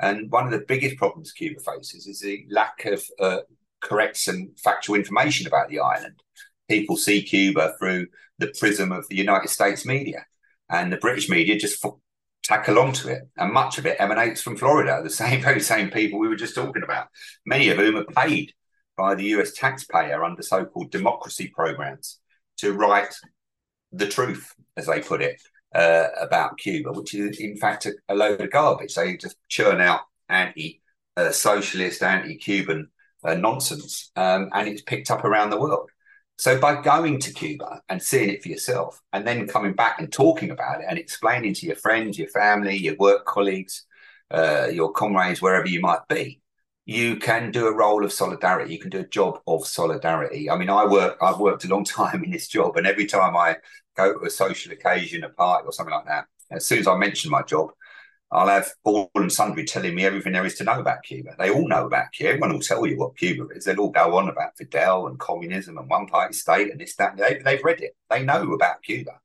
[0.00, 3.38] and one of the biggest problems Cuba faces is the lack of uh,
[3.80, 6.20] correct and factual information about the island.
[6.68, 10.26] People see Cuba through the prism of the United States media,
[10.68, 11.92] and the British media just f-
[12.42, 13.22] tack along to it.
[13.36, 16.54] And much of it emanates from Florida, the same very same people we were just
[16.54, 17.08] talking about,
[17.46, 18.52] many of whom are paid
[18.96, 22.18] by the US taxpayer under so called democracy programs
[22.58, 23.14] to write
[23.92, 25.40] the truth, as they put it
[25.74, 28.94] uh, about Cuba, which is in fact a, a, load of garbage.
[28.94, 32.88] They just churn out anti-socialist, uh, anti-Cuban
[33.24, 35.90] uh, nonsense, um, and it's picked up around the world.
[36.36, 40.12] So by going to Cuba and seeing it for yourself, and then coming back and
[40.12, 43.84] talking about it and explaining to your friends, your family, your work colleagues,
[44.30, 46.40] uh, your comrades, wherever you might be,
[46.86, 48.72] you can do a role of solidarity.
[48.72, 50.50] You can do a job of solidarity.
[50.50, 51.16] I mean, I work.
[51.22, 53.56] I've worked a long time in this job, and every time I
[53.96, 56.96] go to a social occasion, a party, or something like that, as soon as I
[56.96, 57.70] mention my job,
[58.30, 61.36] I'll have all and sundry telling me everything there is to know about Cuba.
[61.38, 62.30] They all know about Cuba.
[62.30, 63.64] Everyone will tell you what Cuba is.
[63.64, 67.16] They'll all go on about Fidel and communism and one party state and this, that.
[67.16, 67.94] They, they've read it.
[68.10, 69.20] They know about Cuba.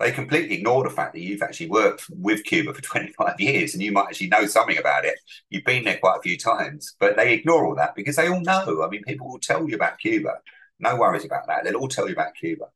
[0.00, 3.82] They completely ignore the fact that you've actually worked with Cuba for 25 years and
[3.82, 5.18] you might actually know something about it.
[5.50, 8.40] You've been there quite a few times, but they ignore all that because they all
[8.40, 8.82] know.
[8.82, 10.38] I mean, people will tell you about Cuba.
[10.78, 11.64] No worries about that.
[11.64, 12.66] They'll all tell you about Cuba.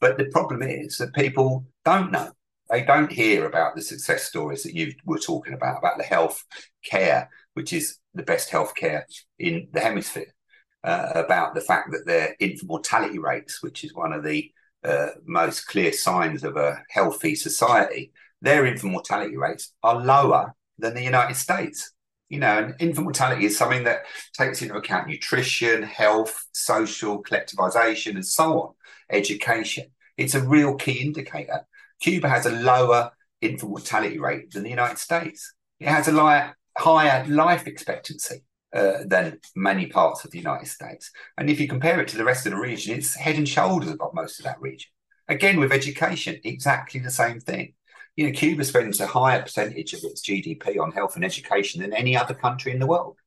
[0.00, 2.32] But the problem is that people don't know.
[2.68, 6.44] They don't hear about the success stories that you were talking about, about the health
[6.84, 9.06] care, which is the best health care
[9.38, 10.34] in the hemisphere,
[10.82, 14.50] uh, about the fact that their infant mortality rates, which is one of the
[14.86, 20.94] uh, most clear signs of a healthy society, their infant mortality rates are lower than
[20.94, 21.92] the United States.
[22.28, 24.02] You know, and infant mortality is something that
[24.36, 28.74] takes into account nutrition, health, social collectivization, and so on
[29.10, 29.86] education.
[30.16, 31.66] It's a real key indicator.
[32.00, 35.54] Cuba has a lower infant mortality rate than the United States.
[35.78, 38.42] It has a li- higher life expectancy
[38.74, 41.10] uh, than many parts of the United States.
[41.38, 43.90] And if you compare it to the rest of the region, it's head and shoulders
[43.90, 44.90] above most of that region.
[45.28, 47.74] Again, with education, exactly the same thing.
[48.16, 51.92] You know, Cuba spends a higher percentage of its GDP on health and education than
[51.92, 53.18] any other country in the world.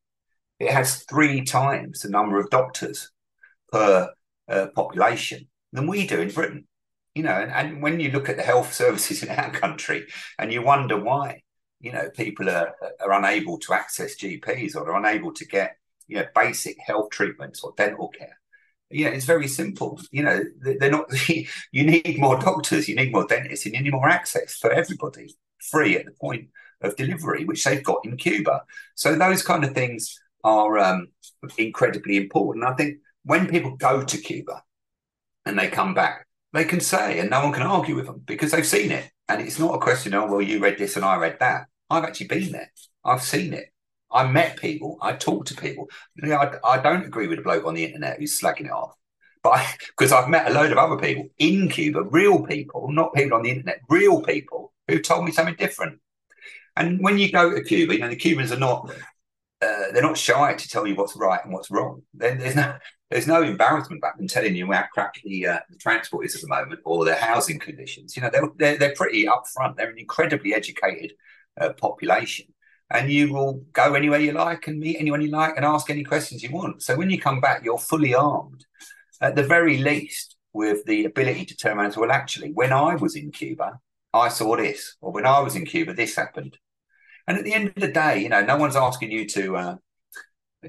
[0.60, 3.12] It has three times the number of doctors
[3.71, 4.12] per
[4.47, 6.67] uh, population than we do in Britain.
[7.15, 10.52] You know, and, and when you look at the health services in our country and
[10.52, 11.41] you wonder why,
[11.79, 16.17] you know, people are, are unable to access GPs or are unable to get, you
[16.17, 18.37] know, basic health treatments or dental care.
[18.89, 19.99] You know, it's very simple.
[20.11, 24.09] You know, they're not, you need more doctors, you need more dentists, you need more
[24.09, 26.49] access for everybody, free at the point
[26.81, 28.63] of delivery, which they've got in Cuba.
[28.95, 31.07] So those kind of things are um,
[31.57, 32.65] incredibly important.
[32.65, 34.63] I think when people go to Cuba,
[35.45, 38.51] and they come back, they can say, and no one can argue with them because
[38.51, 39.09] they've seen it.
[39.27, 41.67] And it's not a question, of, well, you read this and I read that.
[41.89, 42.71] I've actually been there.
[43.05, 43.71] I've seen it.
[44.12, 44.97] I met people.
[45.01, 45.89] I talked to people.
[46.15, 48.71] You know, I, I don't agree with a bloke on the internet who's slagging it
[48.71, 48.95] off.
[49.43, 53.38] But because I've met a load of other people in Cuba, real people, not people
[53.38, 55.99] on the internet, real people who told me something different.
[56.75, 58.89] And when you go to Cuba, you know, the Cubans are not
[59.62, 62.01] uh, they're not shy to tell you what's right and what's wrong.
[62.13, 62.75] there's no
[63.10, 66.41] there's no embarrassment about them telling you how crap the, uh, the transport is at
[66.41, 68.15] the moment or their housing conditions.
[68.15, 69.76] You know, they're they're, they're pretty upfront.
[69.76, 71.13] They're an incredibly educated
[71.60, 72.48] uh, population,
[72.89, 76.04] and you will go anywhere you like and meet anyone you like and ask any
[76.04, 76.84] questions you want.
[76.84, 78.65] So when you come back, you're fully armed,
[79.22, 82.74] at the very least, with the ability to turn around and say, well, actually, when
[82.74, 83.80] I was in Cuba,
[84.13, 86.58] I saw this, or when I was in Cuba, this happened
[87.30, 89.76] and at the end of the day, you know, no one's asking you to uh,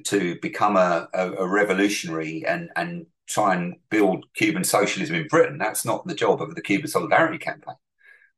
[0.05, 5.59] to become a, a, a, revolutionary and and try and build Cuban socialism in Britain.
[5.59, 7.77] That's not the job of the Cuban Solidarity Campaign.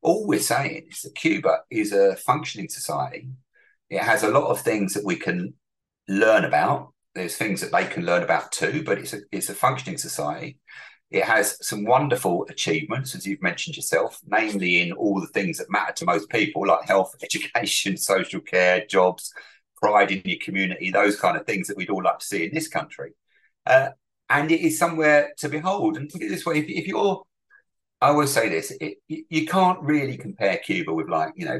[0.01, 3.29] All we're saying is that Cuba is a functioning society.
[3.89, 5.53] It has a lot of things that we can
[6.07, 6.93] learn about.
[7.15, 10.57] There's things that they can learn about too, but it's a it's a functioning society.
[11.11, 15.69] It has some wonderful achievements, as you've mentioned yourself, namely in all the things that
[15.69, 19.31] matter to most people, like health, education, social care, jobs,
[19.83, 22.53] pride in your community, those kind of things that we'd all like to see in
[22.53, 23.11] this country.
[23.65, 23.89] Uh,
[24.29, 25.97] and it is somewhere to behold.
[25.97, 27.23] And put it this way: if, if you're,
[28.01, 31.59] I always say this, it, you can't really compare Cuba with like you know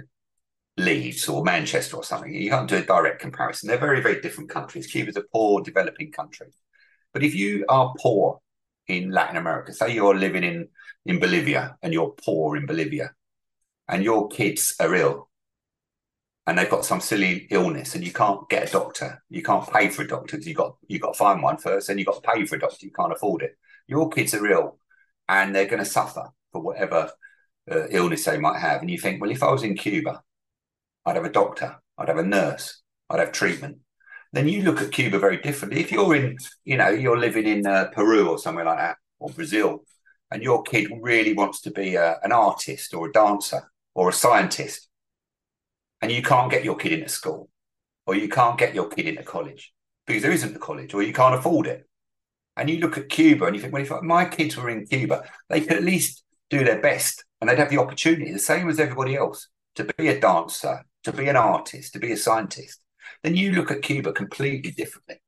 [0.78, 2.34] Leeds or Manchester or something.
[2.34, 3.68] You can't do a direct comparison.
[3.68, 4.88] They're very, very different countries.
[4.88, 6.48] Cuba's a poor, developing country.
[7.14, 8.40] But if you are poor
[8.88, 10.70] in Latin America, say you're living in,
[11.06, 13.12] in Bolivia and you're poor in Bolivia,
[13.88, 15.30] and your kids are ill
[16.46, 19.90] and they've got some silly illness and you can't get a doctor, you can't pay
[19.90, 22.22] for a doctor because you got you got to find one first, and you got
[22.22, 23.58] to pay for a doctor, you can't afford it.
[23.88, 24.80] Your kids are ill
[25.28, 27.12] and they're going to suffer for whatever
[27.72, 28.82] uh, illness they might have.
[28.82, 30.22] And you think, well, if I was in Cuba,
[31.06, 33.80] I'd have a doctor, I'd have a nurse, I'd have treatment.
[34.32, 35.80] Then you look at Cuba very differently.
[35.80, 39.30] If you're in, you know, you're living in uh, Peru or somewhere like that, or
[39.30, 39.84] Brazil,
[40.32, 44.10] and your kid really wants to be a, uh, an artist or a dancer or
[44.10, 44.90] a scientist,
[46.04, 47.48] and you can't get your kid into school,
[48.06, 49.74] or you can't get your kid into college
[50.06, 51.88] because there isn't a college, or you can't afford it.
[52.58, 55.24] And you look at Cuba and you think, well, if my kids were in Cuba,
[55.48, 58.82] they could at least do their best and they'd have the opportunity, the same as
[58.82, 62.82] everybody else, to be a dancer, to be an artist, to be a scientist,
[63.24, 65.23] then you look at Cuba completely differently.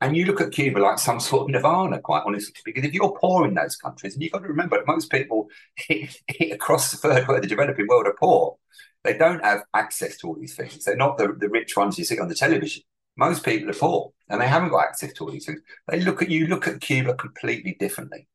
[0.00, 3.16] And you look at Cuba like some sort of nirvana, quite honestly, because if you're
[3.20, 5.48] poor in those countries, and you've got to remember that most people
[6.52, 8.56] across the third world, the developing world, are poor.
[9.04, 10.84] They don't have access to all these things.
[10.84, 12.82] They're not the, the rich ones you see on the television.
[13.16, 15.60] Most people are poor and they haven't got access to all these things.
[15.88, 18.26] They look at you, look at Cuba completely differently.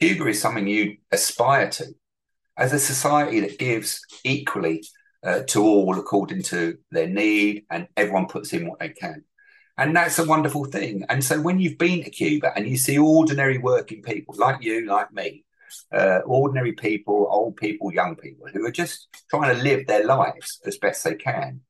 [0.00, 1.94] Cuba is something you aspire to
[2.56, 4.82] as a society that gives equally
[5.24, 9.24] uh, to all according to their need, and everyone puts in what they can.
[9.76, 11.04] And that's a wonderful thing.
[11.08, 14.86] And so when you've been to Cuba and you see ordinary working people like you,
[14.86, 15.44] like me,
[15.92, 20.60] uh, ordinary people, old people, young people who are just trying to live their lives
[20.64, 21.60] as best they can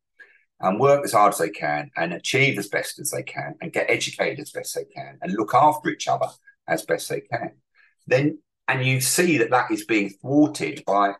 [0.61, 3.73] and work as hard as they can and achieve as best as they can and
[3.73, 6.29] get educated as best they can and look after each other
[6.69, 7.53] as best they can,
[8.07, 8.39] then
[8.69, 11.15] and you see that that is being thwarted by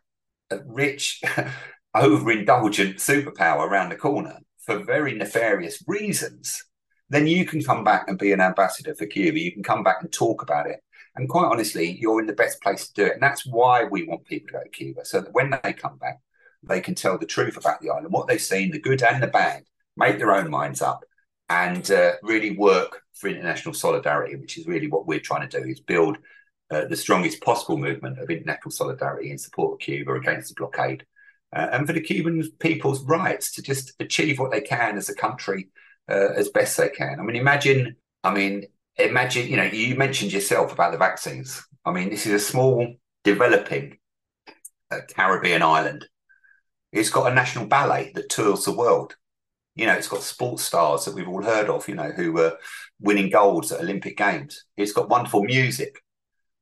[0.49, 1.21] a rich,
[1.95, 6.64] overindulgent superpower around the corner for very nefarious reasons,
[7.09, 9.39] then you can come back and be an ambassador for Cuba.
[9.39, 10.79] You can come back and talk about it.
[11.15, 13.13] And quite honestly, you're in the best place to do it.
[13.13, 15.97] And that's why we want people to go to Cuba, so that when they come
[15.97, 16.19] back,
[16.63, 19.27] they can tell the truth about the island, what they've seen, the good and the
[19.27, 19.63] bad,
[19.95, 21.05] make their own minds up,
[21.47, 25.67] and uh, really work for international solidarity, which is really what we're trying to do:
[25.67, 26.17] is build
[26.71, 31.05] uh, the strongest possible movement of international solidarity in support of Cuba against the blockade,
[31.55, 35.15] uh, and for the Cuban people's rights to just achieve what they can as a
[35.15, 35.69] country
[36.09, 37.19] uh, as best they can.
[37.19, 38.65] I mean, imagine, I mean,
[38.97, 41.63] imagine, you know, you mentioned yourself about the vaccines.
[41.83, 43.97] I mean, this is a small, developing
[44.91, 46.05] uh, Caribbean island.
[46.91, 49.15] It's got a national ballet that tours the world.
[49.75, 52.57] You know, it's got sports stars that we've all heard of, you know, who were
[52.99, 54.65] winning golds at Olympic Games.
[54.77, 56.01] It's got wonderful music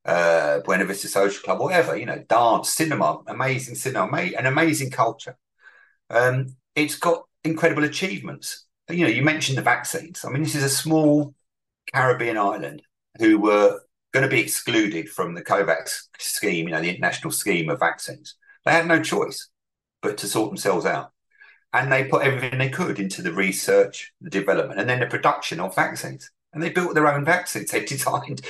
[0.04, 5.36] uh, Buena Vista Social Club, whatever, you know, dance, cinema, amazing cinema, an amazing culture.
[6.10, 8.63] Um, it's got incredible achievements.
[8.90, 10.24] You know, you mentioned the vaccines.
[10.24, 11.34] I mean, this is a small
[11.92, 12.82] Caribbean island
[13.18, 13.80] who were
[14.12, 18.36] going to be excluded from the COVAX scheme, you know, the international scheme of vaccines.
[18.64, 19.48] They had no choice
[20.02, 21.12] but to sort themselves out.
[21.72, 25.58] And they put everything they could into the research, the development, and then the production
[25.58, 26.30] of vaccines.
[26.52, 27.70] And they built their own vaccines.
[27.70, 28.42] They designed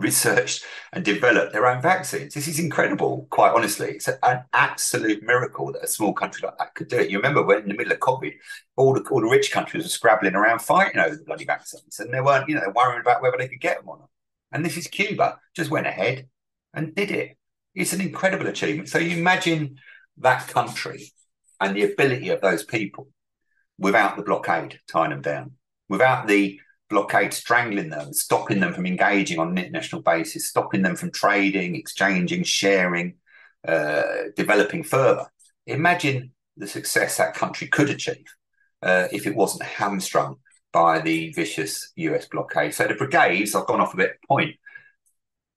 [0.00, 2.34] researched and developed their own vaccines.
[2.34, 3.90] This is incredible, quite honestly.
[3.90, 7.10] It's an absolute miracle that a small country like that could do it.
[7.10, 8.32] You remember when in the middle of COVID,
[8.76, 12.12] all the, all the rich countries were scrabbling around fighting over the bloody vaccines and
[12.12, 14.08] they weren't, you know, worrying about whether they could get them or not.
[14.52, 16.28] And this is Cuba, just went ahead
[16.74, 17.36] and did it.
[17.74, 18.88] It's an incredible achievement.
[18.88, 19.76] So you imagine
[20.18, 21.12] that country
[21.60, 23.08] and the ability of those people
[23.78, 25.52] without the blockade tying them down,
[25.88, 26.58] without the
[26.90, 31.76] blockade strangling them, stopping them from engaging on an international basis, stopping them from trading,
[31.76, 33.14] exchanging, sharing,
[33.66, 34.02] uh,
[34.36, 35.26] developing further.
[35.66, 38.26] Imagine the success that country could achieve
[38.82, 40.36] uh, if it wasn't hamstrung
[40.72, 42.74] by the vicious US blockade.
[42.74, 44.56] So the brigades, I've gone off a bit point,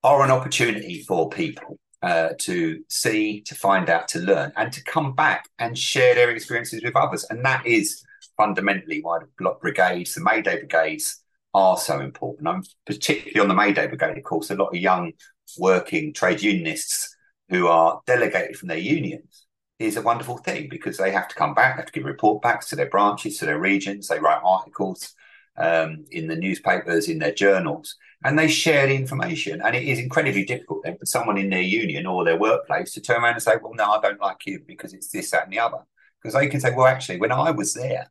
[0.02, 4.84] are an opportunity for people uh, to see, to find out, to learn, and to
[4.84, 7.24] come back and share their experiences with others.
[7.30, 8.04] And that is
[8.36, 11.23] fundamentally why the brigades, the Mayday brigades,
[11.54, 12.48] are so important.
[12.48, 15.12] I'm particularly on the Mayday Brigade, of course, a lot of young
[15.58, 17.16] working trade unionists
[17.48, 19.46] who are delegated from their unions
[19.78, 22.68] is a wonderful thing because they have to come back, have to give report backs
[22.68, 25.14] to their branches, to their regions, they write articles
[25.56, 29.60] um, in the newspapers, in their journals, and they share the information.
[29.62, 33.00] And it is incredibly difficult then for someone in their union or their workplace to
[33.00, 35.52] turn around and say, Well, no, I don't like you because it's this, that, and
[35.52, 35.78] the other.
[36.20, 38.10] Because they can say, Well, actually, when I was there,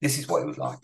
[0.00, 0.78] this is what it was like.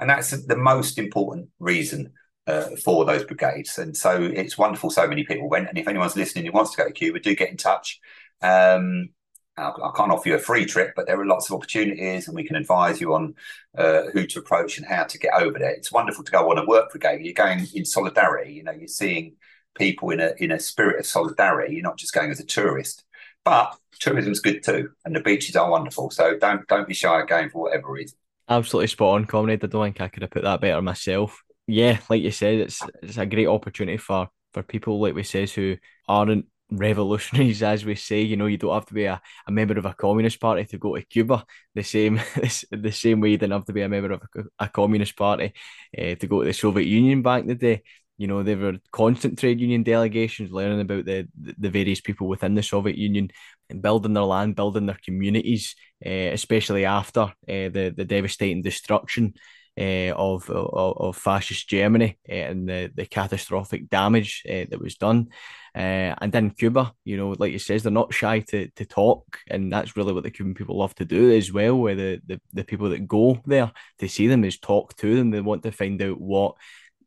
[0.00, 2.12] And that's the most important reason
[2.46, 3.78] uh, for those brigades.
[3.78, 5.68] And so it's wonderful so many people went.
[5.68, 8.00] And if anyone's listening who wants to go to Cuba, do get in touch.
[8.40, 9.10] Um,
[9.56, 12.44] I can't offer you a free trip, but there are lots of opportunities, and we
[12.44, 13.34] can advise you on
[13.76, 15.70] uh, who to approach and how to get over there.
[15.70, 17.24] It's wonderful to go on a work brigade.
[17.24, 18.52] You're going in solidarity.
[18.52, 19.34] You know, you're seeing
[19.74, 21.74] people in a in a spirit of solidarity.
[21.74, 23.04] You're not just going as a tourist.
[23.44, 26.10] But tourism's good too, and the beaches are wonderful.
[26.10, 28.16] So don't don't be shy of going for whatever reason.
[28.48, 29.62] Absolutely spot on, comrade.
[29.62, 31.42] I don't think I could have put that better myself.
[31.66, 35.52] Yeah, like you said, it's it's a great opportunity for for people like we says
[35.52, 35.76] who
[36.08, 38.22] aren't revolutionaries, as we say.
[38.22, 40.78] You know, you don't have to be a, a member of a communist party to
[40.78, 41.44] go to Cuba.
[41.74, 42.20] The same
[42.70, 45.52] the same way you didn't have to be a member of a, a communist party
[45.96, 47.82] uh, to go to the Soviet Union back in the day.
[48.18, 52.54] You know, there were constant trade union delegations learning about the the various people within
[52.54, 53.30] the Soviet Union
[53.70, 59.34] and building their land, building their communities, uh, especially after uh, the the devastating destruction
[59.78, 64.96] uh, of, of, of fascist Germany uh, and the the catastrophic damage uh, that was
[64.96, 65.28] done.
[65.74, 69.72] and then Cuba, you know, like you says, they're not shy to to talk, and
[69.72, 71.76] that's really what the Cuban people love to do as well.
[71.76, 75.30] Where the, the, the people that go there to see them is talk to them.
[75.30, 76.56] They want to find out what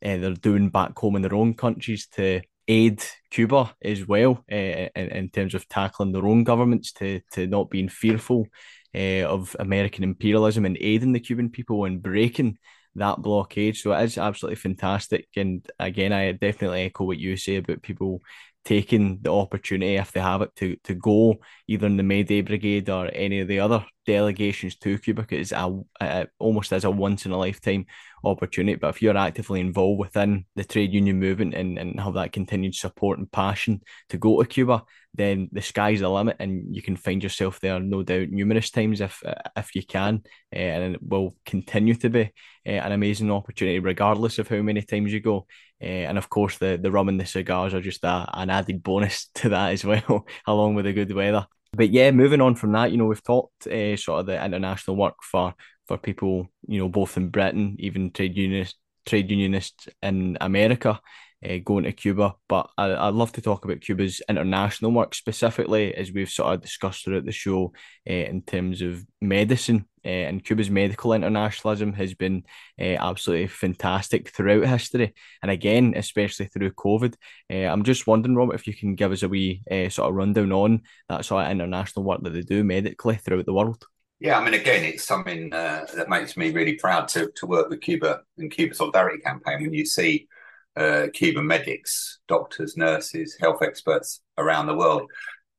[0.01, 4.89] they're doing back home in their own countries to aid Cuba as well uh, in,
[4.95, 8.47] in terms of tackling their own governments to to not being fearful
[8.95, 12.57] uh, of American imperialism and aiding the Cuban people and breaking
[12.95, 13.77] that blockade.
[13.77, 15.27] So it is absolutely fantastic.
[15.35, 18.21] And again, I definitely echo what you say about people
[18.63, 21.35] taking the opportunity if they have it to to go
[21.67, 26.27] either in the Mayday Brigade or any of the other delegations to Cuba is a,
[26.39, 27.85] almost as a once in a lifetime
[28.23, 28.75] opportunity.
[28.75, 32.75] But if you're actively involved within the trade union movement and, and have that continued
[32.75, 34.83] support and passion to go to Cuba,
[35.13, 39.01] then the sky's the limit and you can find yourself there no doubt numerous times
[39.01, 39.21] if
[39.57, 40.21] if you can
[40.55, 42.31] uh, and it will continue to be
[42.65, 45.45] uh, an amazing opportunity regardless of how many times you go
[45.81, 48.81] uh, and of course the the rum and the cigars are just a, an added
[48.81, 52.71] bonus to that as well along with the good weather but yeah moving on from
[52.71, 55.53] that you know we've talked sort of the international work for
[55.87, 60.99] for people you know both in Britain even trade unionists trade unionists in America
[61.47, 62.35] uh, going to Cuba.
[62.47, 66.61] But I, would love to talk about Cuba's international work specifically, as we've sort of
[66.61, 67.73] discussed throughout the show,
[68.09, 69.85] uh, in terms of medicine.
[70.05, 72.43] Uh, and Cuba's medical internationalism has been
[72.79, 75.13] absolutely fantastic throughout history.
[75.41, 77.15] And again, especially through COVID.
[77.49, 80.81] I'm just wondering, Robert, if you can give us a wee sort of rundown on
[81.09, 83.85] that sort of international work that they do medically throughout the world.
[84.19, 87.69] Yeah, I mean, again, it's something uh, that makes me really proud to to work
[87.69, 89.61] with Cuba and Cuba Solidarity Campaign.
[89.61, 90.27] When you see
[90.75, 95.09] uh, Cuban medics, doctors, nurses, health experts around the world.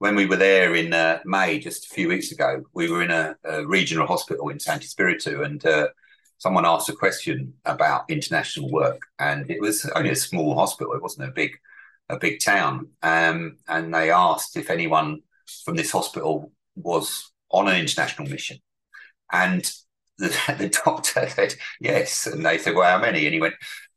[0.03, 3.13] When we were there in uh, May, just a few weeks ago, we were in
[3.13, 5.91] a, a regional hospital in Sancti Spiritus, and uh,
[6.39, 11.03] someone asked a question about international work, and it was only a small hospital; it
[11.03, 11.53] wasn't a big,
[12.09, 12.89] a big town.
[13.05, 15.21] Um, and they asked if anyone
[15.65, 18.57] from this hospital was on an international mission,
[19.31, 19.73] and
[20.19, 23.55] the, the doctor said yes, and they said, "Well, how many?" And he went,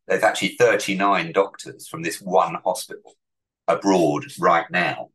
[0.07, 3.15] there's actually 39 doctors from this one hospital
[3.67, 5.09] abroad right now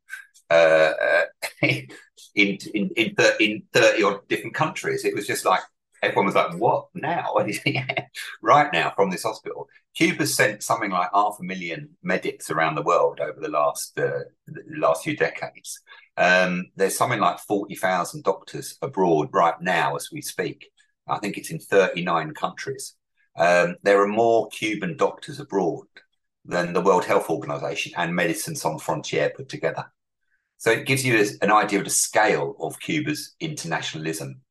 [0.51, 0.93] uh,
[1.63, 1.89] in,
[2.35, 5.05] in, in, in 30 odd different countries.
[5.05, 5.61] It was just like,
[6.03, 7.35] everyone was like, what now?
[8.43, 9.69] right now from this hospital.
[9.97, 14.21] Cuba sent something like half a million medics around the world over the last uh,
[14.47, 15.81] the last few decades.
[16.17, 20.71] Um, there's something like 40,000 doctors abroad right now as we speak.
[21.09, 22.95] I think it's in 39 countries.
[23.37, 25.87] Um, there are more Cuban doctors abroad
[26.45, 29.91] than the World Health Organization and Médecins Sans Frontières put together.
[30.61, 34.43] So it gives you an idea of the scale of Cuba's internationalism.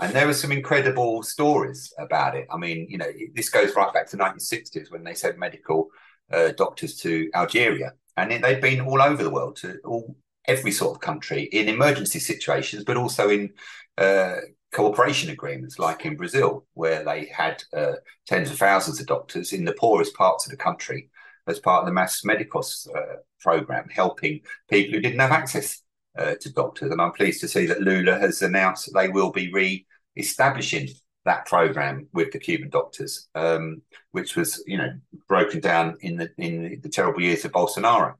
[0.00, 2.46] And there were some incredible stories about it.
[2.48, 5.88] I mean, you know, this goes right back to the 1960s when they sent medical
[6.32, 7.94] uh, doctors to Algeria.
[8.16, 10.14] And they'd been all over the world to all
[10.46, 13.50] every sort of country in emergency situations, but also in
[13.98, 14.36] uh,
[14.70, 17.94] cooperation agreements, like in Brazil, where they had uh,
[18.28, 21.10] tens of thousands of doctors in the poorest parts of the country
[21.48, 24.40] as part of the Mais Médicos uh, program, helping
[24.70, 25.82] people who didn't have access
[26.16, 26.90] uh, to doctors.
[26.90, 30.88] And I'm pleased to see that Lula has announced that they will be re-establishing
[31.24, 33.82] that program with the Cuban doctors, um,
[34.12, 34.92] which was, you know,
[35.28, 38.14] broken down in the in the terrible years of Bolsonaro.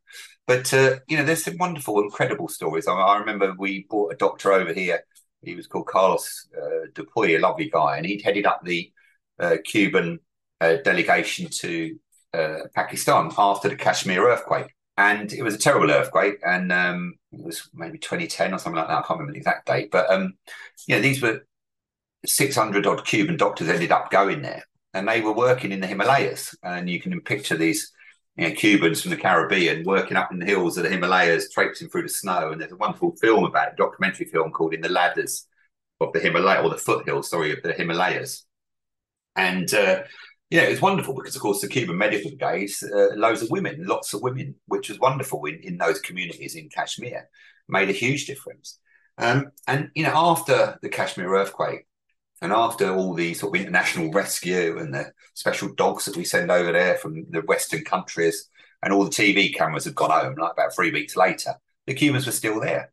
[0.46, 2.88] But uh, you know, there's some wonderful, incredible stories.
[2.88, 5.02] I, I remember we brought a doctor over here
[5.42, 8.92] he was called Carlos uh, Dupuy, a lovely guy, and he'd headed up the
[9.38, 10.18] uh, Cuban
[10.60, 11.96] uh, delegation to
[12.38, 14.74] uh, Pakistan after the Kashmir earthquake.
[14.96, 18.88] And it was a terrible earthquake, and um, it was maybe 2010 or something like
[18.88, 18.98] that.
[18.98, 20.34] I can't remember the exact date, but um,
[20.88, 21.46] you know, these were
[22.26, 24.64] 600 odd Cuban doctors ended up going there,
[24.94, 26.54] and they were working in the Himalayas.
[26.64, 27.92] And you can picture these
[28.36, 31.88] you know, Cubans from the Caribbean working up in the hills of the Himalayas, traipsing
[31.88, 32.50] through the snow.
[32.50, 35.46] And there's a wonderful film about it, a documentary film called In the Ladders
[36.00, 38.44] of the Himalaya, or the foothills, sorry, of the Himalayas.
[39.34, 40.02] And uh,
[40.50, 43.84] yeah, it was wonderful because, of course, the Cuban Medical Brigade, uh, loads of women,
[43.86, 47.28] lots of women, which was wonderful in, in those communities in Kashmir,
[47.68, 48.78] made a huge difference.
[49.18, 51.86] Um, and, you know, after the Kashmir earthquake,
[52.40, 56.50] and after all the sort of international rescue and the special dogs that we send
[56.50, 58.48] over there from the Western countries,
[58.82, 61.54] and all the TV cameras have gone home, like about three weeks later,
[61.86, 62.92] the Cubans were still there.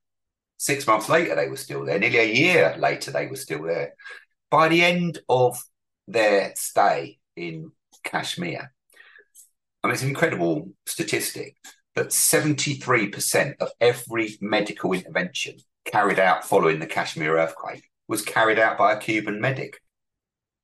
[0.57, 1.99] Six months later, they were still there.
[1.99, 3.93] Nearly a year later, they were still there.
[4.49, 5.61] By the end of
[6.07, 7.71] their stay in
[8.03, 8.71] Kashmir,
[9.87, 11.55] mean, it's an incredible statistic
[11.95, 18.77] that 73% of every medical intervention carried out following the Kashmir earthquake was carried out
[18.77, 19.79] by a Cuban medic.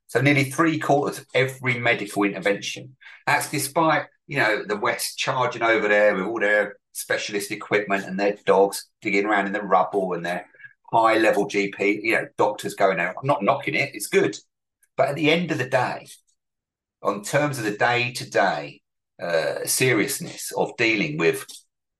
[0.07, 2.97] So nearly three quarters of every medical intervention.
[3.25, 8.19] That's despite, you know, the West charging over there with all their specialist equipment and
[8.19, 10.47] their dogs digging around in the rubble and their
[10.91, 13.15] high level GP, you know, doctors going out.
[13.21, 14.35] I'm not knocking it, it's good.
[14.97, 16.07] But at the end of the day,
[17.01, 18.81] on terms of the day to day
[19.65, 21.45] seriousness of dealing with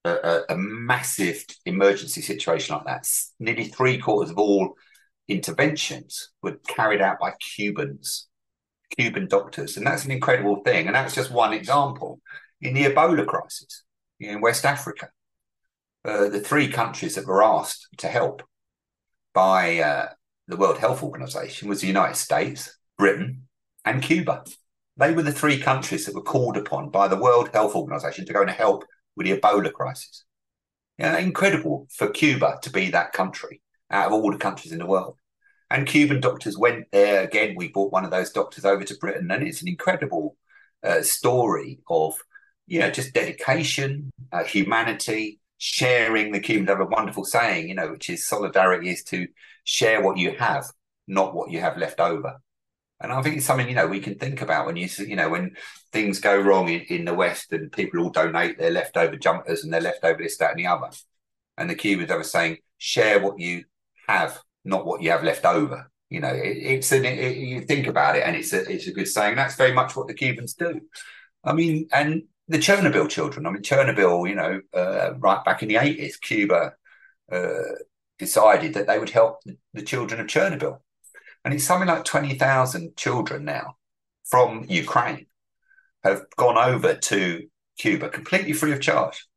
[0.06, 3.08] a, a, a massive emergency situation like that,
[3.40, 4.76] nearly three quarters of all
[5.28, 8.28] interventions were carried out by Cubans,
[8.98, 9.78] Cuban doctors.
[9.78, 10.88] And that's an incredible thing.
[10.88, 12.20] And that's just one example.
[12.62, 13.84] In the Ebola crisis
[14.20, 15.10] in West Africa,
[16.04, 18.44] uh, the three countries that were asked to help
[19.34, 20.10] by uh,
[20.48, 23.48] the World Health Organization was the United States, Britain,
[23.86, 24.44] and Cuba.
[25.02, 28.34] They were the three countries that were called upon by the World Health Organization to
[28.34, 28.86] go and help
[29.16, 30.26] with the Ebola crisis.
[31.00, 34.86] Yeah, incredible for Cuba to be that country out of all the countries in the
[34.86, 35.16] world.
[35.72, 37.56] And Cuban doctors went there again.
[37.58, 40.38] We brought one of those doctors over to Britain, and it's an incredible
[40.84, 42.14] uh, story of,
[42.68, 46.32] you know, just dedication, uh, humanity, sharing.
[46.32, 49.28] The Cubans have a wonderful saying, you know, which is solidarity is to
[49.64, 50.66] share what you have,
[51.08, 52.40] not what you have left over.
[53.02, 55.30] And I think it's something you know we can think about when you you know
[55.30, 55.56] when
[55.92, 59.74] things go wrong in, in the West and people all donate their leftover jumpers and
[59.74, 60.90] their leftover this, that, and the other.
[61.58, 63.66] And the Cubans are saying, share what you
[64.08, 65.92] have, not what you have left over.
[66.10, 68.92] You know, it, it's an it, you think about it, and it's a it's a
[68.92, 69.36] good saying.
[69.36, 70.82] That's very much what the Cubans do.
[71.44, 73.46] I mean, and the Chernobyl children.
[73.46, 74.28] I mean, Chernobyl.
[74.28, 76.74] You know, uh, right back in the eighties, Cuba
[77.32, 77.76] uh,
[78.20, 79.40] decided that they would help
[79.74, 80.80] the children of Chernobyl,
[81.44, 83.78] and it's something like twenty thousand children now
[84.26, 85.26] from Ukraine
[86.04, 89.28] have gone over to Cuba completely free of charge,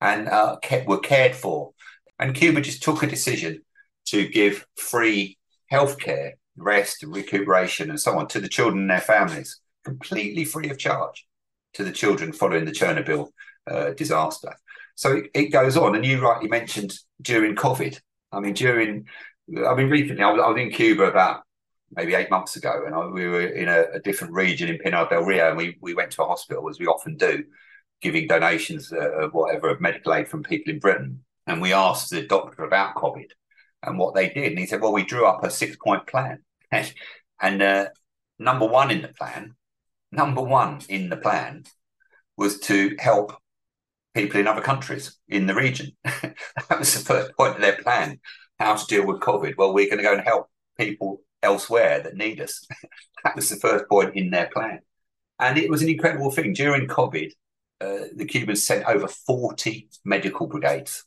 [0.00, 1.72] and uh, kept, were cared for.
[2.18, 3.62] And Cuba just took a decision
[4.06, 5.38] to give free
[5.70, 10.78] healthcare, rest, recuperation, and so on to the children and their families, completely free of
[10.78, 11.26] charge
[11.74, 13.28] to the children following the Chernobyl
[13.70, 14.54] uh, disaster.
[14.94, 17.98] So it, it, goes on, and you rightly mentioned during COVID.
[18.30, 19.06] I mean, during
[19.48, 21.42] I mean, recently I was, I was in Cuba about
[21.90, 25.08] maybe eight months ago, and I, we were in a, a, different region in Pinar
[25.08, 27.44] del Rio, and we we went to a hospital as we often do,
[28.00, 32.10] giving donations uh, of whatever of medical aid from people in Britain, and we asked
[32.10, 33.30] the doctor about COVID,
[33.82, 34.50] and what they did.
[34.50, 36.42] And he said, well, we drew up a six point plan.
[37.40, 37.88] and uh,
[38.38, 39.54] number one in the plan,
[40.10, 41.64] number one in the plan
[42.36, 43.36] was to help
[44.14, 45.92] people in other countries in the region.
[46.04, 48.20] that was the first point of their plan,
[48.62, 49.56] how to deal with COVID.
[49.56, 50.48] Well, we're going to go and help
[50.78, 52.66] people elsewhere that need us.
[53.24, 54.80] that was the first point in their plan.
[55.38, 56.52] And it was an incredible thing.
[56.52, 57.30] During COVID,
[57.80, 61.04] uh, the Cubans sent over 40 medical brigades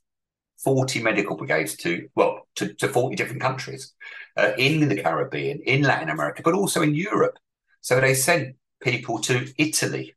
[0.63, 3.93] 40 medical brigades to, well, to, to 40 different countries
[4.37, 7.37] uh, in the Caribbean, in Latin America, but also in Europe.
[7.81, 10.15] So they sent people to Italy.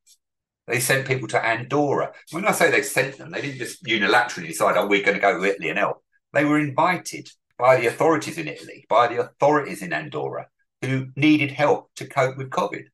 [0.67, 2.13] They sent people to Andorra.
[2.31, 5.21] When I say they sent them, they didn't just unilaterally decide, oh, we're going to
[5.21, 6.03] go to Italy and help.
[6.39, 7.29] They were invited
[7.59, 10.47] by the authorities in Italy, by the authorities in Andorra,
[10.83, 12.85] who needed help to cope with COVID.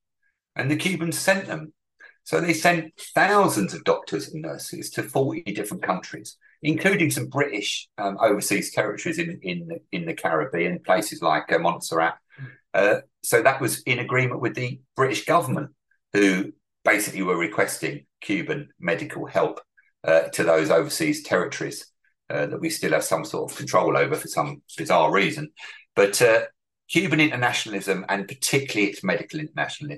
[0.56, 1.74] And the Cubans sent them.
[2.22, 7.86] So they sent thousands of doctors and nurses to 40 different countries including some British
[7.98, 12.16] um, overseas territories in in in the Caribbean, places like uh, Montserrat.
[12.72, 15.72] Uh, so that was in agreement with the British government,
[16.14, 19.60] who basically were requesting Cuban medical help
[20.02, 21.92] uh, to those overseas territories
[22.30, 25.50] uh, that we still have some sort of control over for some bizarre reason.
[25.94, 26.42] But uh,
[26.88, 29.96] Cuban internationalism, and particularly its medical international,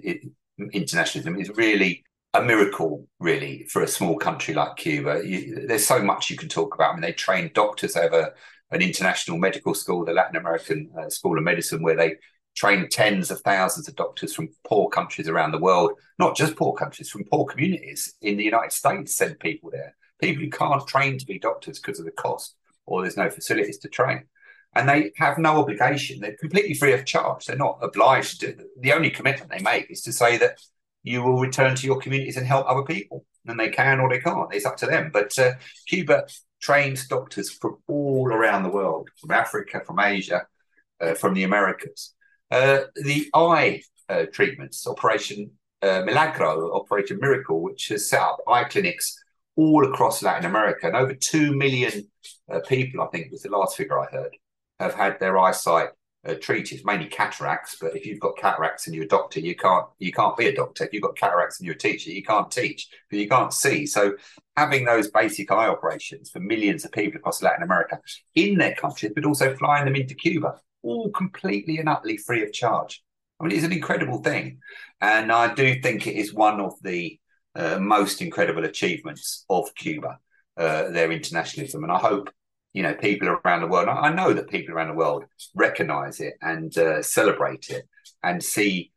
[0.72, 2.04] internationalism, is really
[2.34, 5.22] a miracle, really, for a small country like Cuba.
[5.24, 6.90] You, there's so much you can talk about.
[6.90, 7.94] I mean, they train doctors.
[7.94, 12.16] Have an international medical school, the Latin American uh, School of Medicine, where they
[12.56, 16.74] train tens of thousands of doctors from poor countries around the world, not just poor
[16.74, 19.94] countries, from poor communities in the United States, send people there.
[20.20, 22.56] People who can't train to be doctors because of the cost
[22.86, 24.24] or there's no facilities to train.
[24.74, 26.20] And they have no obligation.
[26.20, 27.46] They're completely free of charge.
[27.46, 28.56] They're not obliged to.
[28.80, 30.60] The only commitment they make is to say that
[31.02, 33.24] you will return to your communities and help other people.
[33.46, 34.52] And they can or they can't.
[34.52, 35.10] It's up to them.
[35.12, 35.52] But uh,
[35.88, 36.26] Cuba
[36.60, 40.46] trains doctors from all around the world, from Africa, from Asia,
[41.00, 42.12] uh, from the Americas.
[42.50, 45.52] Uh, the eye uh, treatments, Operation
[45.82, 49.22] uh, Milagro, Operation Miracle, which has set up eye clinics
[49.56, 50.86] all across Latin America.
[50.86, 52.08] And over 2 million
[52.52, 54.36] uh, people, I think was the last figure I heard,
[54.78, 55.90] have had their eyesight
[56.26, 57.76] uh, treated, mainly cataracts.
[57.80, 60.54] But if you've got cataracts and you're a doctor, you can't you can't be a
[60.54, 60.84] doctor.
[60.84, 63.86] If you've got cataracts and you're a teacher, you can't teach because you can't see.
[63.86, 64.14] So
[64.56, 68.00] having those basic eye operations for millions of people across Latin America
[68.34, 72.52] in their countries, but also flying them into Cuba, all completely and utterly free of
[72.52, 73.02] charge.
[73.38, 74.60] I mean, it's an incredible thing,
[75.00, 77.18] and I do think it is one of the
[77.56, 80.18] uh, most incredible achievements of Cuba,
[80.56, 82.30] uh, their internationalism, and I hope
[82.72, 83.88] you know people around the world.
[83.88, 87.88] I know that people around the world recognise it and uh, celebrate it
[88.22, 88.92] and see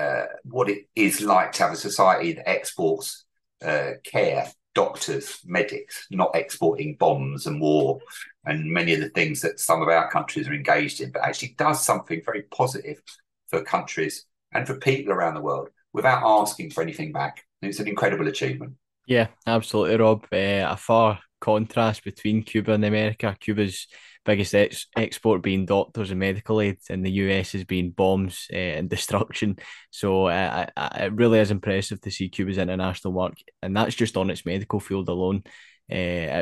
[0.00, 3.24] uh, what it is like to have a society that exports
[3.64, 7.98] uh, care, doctors, medics, not exporting bombs and war
[8.44, 11.54] and many of the things that some of our countries are engaged in, but actually
[11.58, 13.02] does something very positive
[13.48, 17.44] for countries and for people around the world without asking for anything back.
[17.62, 18.74] It's an incredible achievement.
[19.06, 20.26] Yeah, absolutely, Rob.
[20.32, 23.36] Uh, a far contrast between Cuba and America.
[23.40, 23.86] Cuba's
[24.24, 28.56] biggest ex- export being doctors and medical aid, and the US has been bombs uh,
[28.56, 29.56] and destruction.
[29.90, 34.16] So uh, I, it really is impressive to see Cuba's international work, and that's just
[34.16, 35.42] on its medical field alone.
[35.90, 35.94] Uh,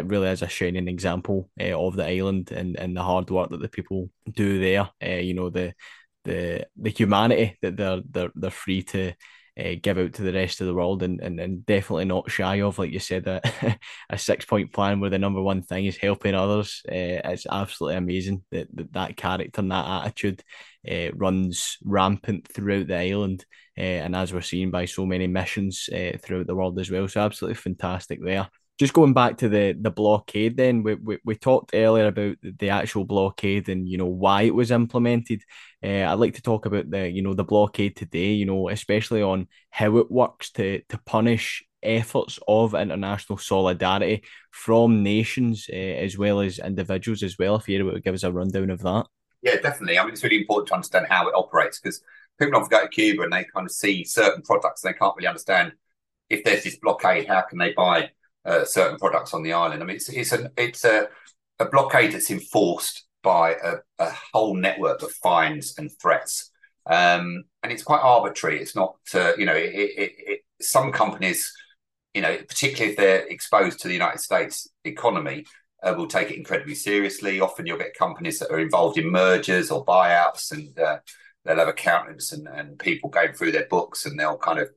[0.03, 3.51] it really is a shining example uh, of the island and, and the hard work
[3.51, 4.91] that the people do there.
[5.03, 5.73] Uh, you know the
[6.25, 9.13] the the humanity that they're they're they're free to
[9.59, 12.61] uh, give out to the rest of the world and, and, and definitely not shy
[12.61, 13.41] of, like you said, a,
[14.11, 16.83] a six point plan where the number one thing is helping others.
[16.89, 20.43] Uh, it's absolutely amazing that, that that character and that attitude
[20.91, 23.45] uh, runs rampant throughout the island.
[23.79, 25.91] And as we're seeing by so many missions
[26.23, 27.07] throughout the world as well.
[27.09, 28.49] So, absolutely fantastic there
[28.79, 32.71] just going back to the the blockade then we, we, we talked earlier about the
[32.71, 35.43] actual blockade and you know why it was implemented.
[35.85, 39.23] Uh, i'd like to talk about the you know the blockade today you know especially
[39.23, 46.19] on how it works to to punish efforts of international solidarity from nations uh, as
[46.19, 49.07] well as individuals as well if you're able to give us a rundown of that.
[49.43, 49.99] Yeah definitely.
[49.99, 52.03] I mean it's really important to understand how it operates because
[52.39, 55.15] people often go to cuba and they kind of see certain products and they can't
[55.17, 55.73] really understand
[56.29, 58.11] if there's this blockade how can they buy
[58.47, 59.83] uh, certain products on the island.
[59.83, 61.09] I mean, it's it's an it's a
[61.59, 66.51] a blockade that's enforced by a, a whole network of fines and threats,
[66.89, 68.61] um, and it's quite arbitrary.
[68.61, 71.53] It's not uh, you know it, it, it, some companies,
[72.15, 75.45] you know, particularly if they're exposed to the United States economy.
[75.83, 77.39] Uh, will take it incredibly seriously.
[77.39, 80.99] Often you'll get companies that are involved in mergers or buyouts, and uh,
[81.45, 84.71] they'll have accountants and, and people going through their books, and they'll kind of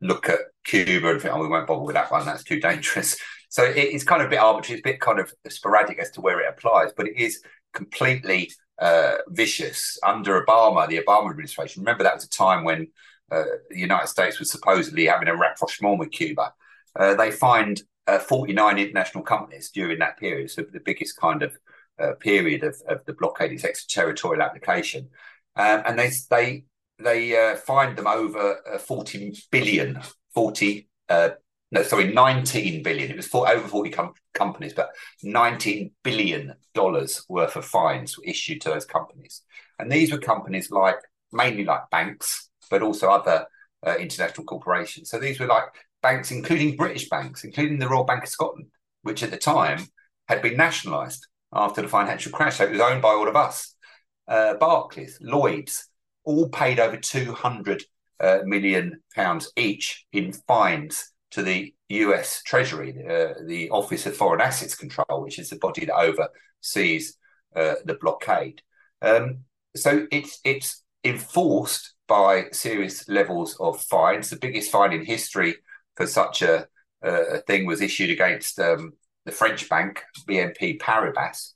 [0.00, 2.24] look at Cuba and think, oh, we won't bother with that one.
[2.24, 3.16] That's too dangerous.
[3.52, 4.78] So it, it's kind of a bit arbitrary.
[4.78, 7.42] It's a bit kind of sporadic as to where it applies, but it is
[7.74, 11.82] completely uh, vicious under Obama, the Obama administration.
[11.82, 12.86] Remember, that was a time when
[13.32, 16.52] uh, the United States was supposedly having a rapprochement with Cuba.
[16.96, 21.56] Uh, they fined uh, 49 international companies during that period, so the biggest kind of
[21.98, 25.08] uh, period of, of the blockade, its extraterritorial application.
[25.56, 26.64] Um, and they they
[27.02, 30.00] they uh, fined them over uh, 40 billion,
[30.34, 31.30] 40, uh,
[31.72, 33.10] no, sorry, 19 billion.
[33.10, 34.90] It was for over 40 com- companies, but
[35.22, 39.42] 19 billion dollars worth of fines were issued to those companies.
[39.78, 40.96] And these were companies like,
[41.32, 43.46] mainly like banks, but also other
[43.86, 45.10] uh, international corporations.
[45.10, 45.64] So these were like
[46.02, 48.66] banks, including British banks, including the Royal Bank of Scotland,
[49.02, 49.86] which at the time
[50.28, 52.58] had been nationalised after the financial crash.
[52.58, 53.74] So it was owned by all of us.
[54.28, 55.89] Uh, Barclays, Lloyds,
[56.30, 57.84] all paid over 200
[58.20, 64.40] uh, million pounds each in fines to the US Treasury, uh, the Office of Foreign
[64.40, 67.16] Assets Control, which is the body that oversees
[67.54, 68.62] uh, the blockade.
[69.02, 69.44] Um,
[69.76, 74.30] so it's it's enforced by serious levels of fines.
[74.30, 75.54] The biggest fine in history
[75.96, 76.66] for such a,
[77.02, 78.92] a thing was issued against um,
[79.24, 81.52] the French bank BNP Paribas.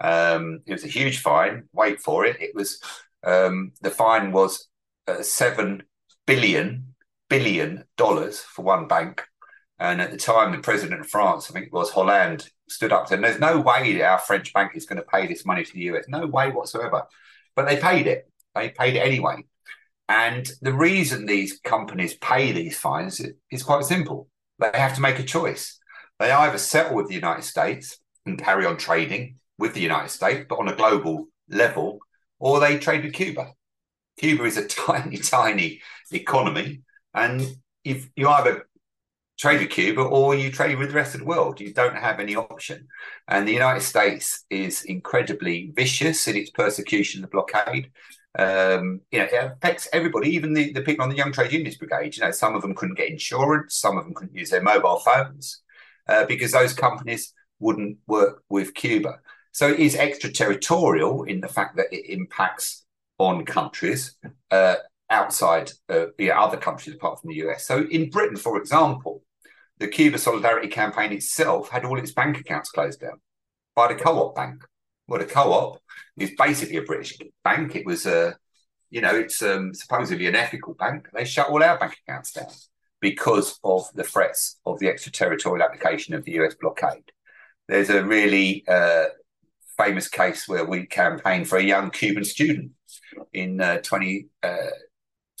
[0.00, 1.68] Um, it was a huge fine.
[1.72, 2.40] Wait for it.
[2.40, 2.80] It was
[3.24, 4.68] um, the fine was
[5.06, 5.82] uh, seven
[6.26, 6.94] billion
[7.28, 9.24] billion dollars for one bank.
[9.78, 13.02] And at the time, the president of France, I think it was Hollande, stood up
[13.02, 15.72] and said "There's no way our French bank is going to pay this money to
[15.72, 16.04] the US.
[16.08, 17.04] No way whatsoever."
[17.54, 19.44] But they paid it, They paid it anyway.
[20.08, 24.28] And the reason these companies pay these fines is quite simple.
[24.58, 25.78] They have to make a choice.
[26.18, 30.46] They either settle with the United States and carry on trading with the United States,
[30.48, 31.98] but on a global level,
[32.38, 33.52] or they trade with Cuba.
[34.18, 35.80] Cuba is a tiny, tiny
[36.10, 36.82] economy,
[37.14, 38.66] and if you either
[39.38, 41.60] trade with Cuba or you trade with the rest of the world.
[41.60, 42.88] You don't have any option.
[43.28, 47.90] And the United States is incredibly vicious in its persecution the blockade.
[48.36, 51.78] Um, you know, it affects everybody, even the, the people on the Young Trade Unionist
[51.78, 52.16] Brigade.
[52.16, 54.98] You know, some of them couldn't get insurance, some of them couldn't use their mobile
[54.98, 55.62] phones
[56.08, 59.20] uh, because those companies wouldn't work with Cuba.
[59.58, 62.86] So it is extraterritorial in the fact that it impacts
[63.18, 64.14] on countries
[64.52, 64.76] uh,
[65.10, 67.66] outside uh, yeah, other countries apart from the US.
[67.66, 69.24] So in Britain, for example,
[69.78, 73.20] the Cuba Solidarity Campaign itself had all its bank accounts closed down
[73.74, 74.62] by the Co-op Bank.
[75.08, 75.82] Well, the Co-op
[76.16, 77.74] is basically a British bank.
[77.74, 78.36] It was a,
[78.90, 81.08] you know, it's um, supposedly an ethical bank.
[81.12, 82.52] They shut all our bank accounts down
[83.00, 87.10] because of the threats of the extraterritorial application of the US blockade.
[87.66, 89.06] There's a really uh,
[89.78, 92.72] famous case where we campaigned for a young Cuban student
[93.32, 94.70] in uh, 20, uh,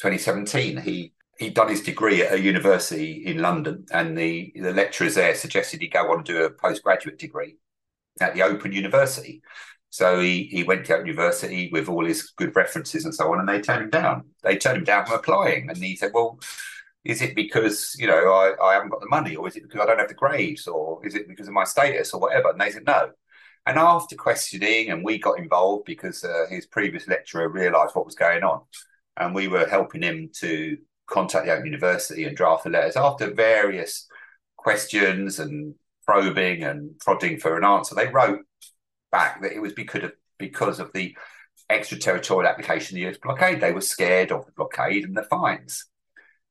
[0.00, 0.78] 2017.
[0.78, 5.34] He he'd done his degree at a university in London, and the the lecturers there
[5.34, 7.56] suggested he go on and do a postgraduate degree
[8.20, 9.42] at the Open University.
[9.90, 13.40] So he he went to Open university with all his good references and so on,
[13.40, 14.24] and they turned him down.
[14.42, 16.38] They turned him down from applying, and he said, "Well."
[17.04, 19.80] Is it because you know I, I haven't got the money, or is it because
[19.80, 22.50] I don't have the grades, or is it because of my status, or whatever?
[22.50, 23.12] And they said no.
[23.68, 28.14] And after questioning, and we got involved because uh, his previous lecturer realised what was
[28.14, 28.62] going on,
[29.18, 33.30] and we were helping him to contact the Open University and draft the letters after
[33.34, 34.06] various
[34.56, 35.74] questions and
[36.06, 37.94] probing and prodding for an answer.
[37.94, 38.40] They wrote
[39.12, 41.14] back that it was because of because of the
[41.68, 43.60] extraterritorial application of the US blockade.
[43.60, 45.84] They were scared of the blockade and the fines.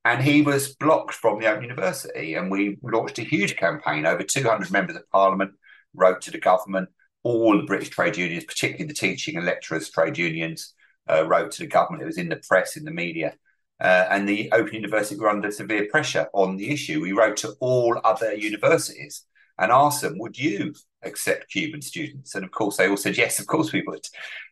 [0.04, 2.34] And he was blocked from the Open University.
[2.34, 4.06] And we launched a huge campaign.
[4.06, 5.54] Over 200 members of parliament
[5.94, 6.90] wrote to the government.
[7.22, 10.74] All the British trade unions, particularly the teaching and lecturers' trade unions,
[11.10, 12.02] uh, wrote to the government.
[12.02, 13.34] It was in the press, in the media.
[13.80, 17.00] Uh, and the Open University were under severe pressure on the issue.
[17.00, 19.24] We wrote to all other universities
[19.58, 22.34] and asked them, would you accept Cuban students?
[22.34, 24.04] And of course, they all said, yes, of course we would.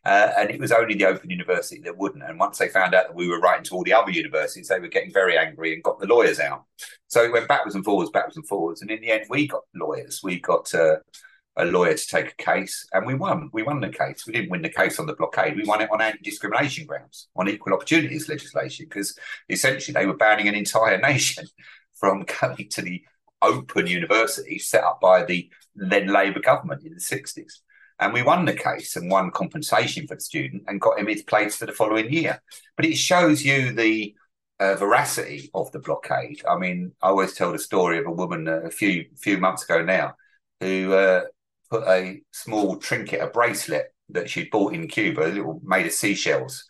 [0.05, 2.25] Uh, and it was only the Open University that wouldn't.
[2.25, 4.81] And once they found out that we were writing to all the other universities, they
[4.81, 6.65] were getting very angry and got the lawyers out.
[7.09, 8.83] So it went backwards and forwards, backwards and forwards.
[8.83, 10.21] And in the end, we got lawyers.
[10.23, 10.97] We got uh,
[11.57, 13.49] a lawyer to take a case, and we won.
[13.53, 14.27] We won the case.
[14.27, 15.57] We didn't win the case on the blockade.
[15.57, 20.49] We won it on anti-discrimination grounds, on equal opportunities legislation, because essentially they were banning
[20.49, 21.47] an entire nation
[21.95, 23.03] from going to the
[23.43, 27.61] open university set up by the then Labour government in the 60s.
[27.99, 31.23] And we won the case and won compensation for the student and got him his
[31.23, 32.43] place for the following year.
[32.77, 34.15] But it shows you the
[34.61, 36.43] uh, veracity of the blockade.
[36.49, 39.65] I mean, I always tell the story of a woman uh, a few few months
[39.65, 40.15] ago now
[40.61, 41.23] who uh,
[41.71, 46.65] put a small trinket, a bracelet that she'd bought in Cuba, little made of seashells.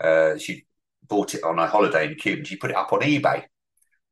[0.00, 0.64] Uh, she
[1.06, 3.44] bought it on a holiday in Cuba and she put it up on eBay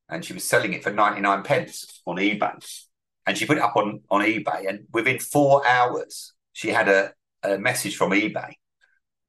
[0.09, 2.83] and she was selling it for 99 pence on eBay.
[3.27, 7.13] And she put it up on, on eBay and within four hours, she had a,
[7.43, 8.53] a message from eBay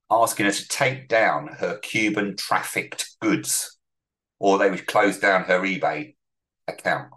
[0.10, 3.78] asking her to take down her Cuban trafficked goods
[4.40, 6.16] or they would close down her eBay
[6.68, 7.10] account.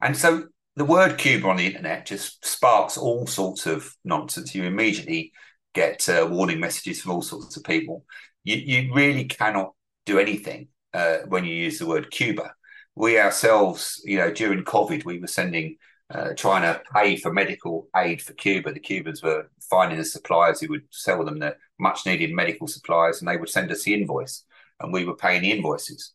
[0.00, 0.44] And so
[0.80, 4.54] the word Cuba on the internet just sparks all sorts of nonsense.
[4.54, 5.30] You immediately
[5.74, 8.06] get uh, warning messages from all sorts of people.
[8.44, 9.74] You, you really cannot
[10.06, 12.54] do anything uh, when you use the word Cuba.
[12.94, 15.76] We ourselves, you know, during COVID, we were sending,
[16.08, 18.72] uh, trying to pay for medical aid for Cuba.
[18.72, 23.20] The Cubans were finding the suppliers who would sell them the much needed medical supplies,
[23.20, 24.44] and they would send us the invoice,
[24.80, 26.14] and we were paying the invoices.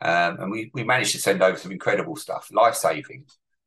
[0.00, 3.24] Um, and we, we managed to send over some incredible stuff, life saving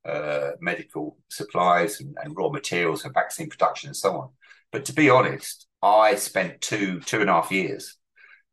[0.07, 4.29] uh, medical supplies and, and, raw materials for vaccine production and so on.
[4.71, 7.97] But to be honest, I spent two two and a half years.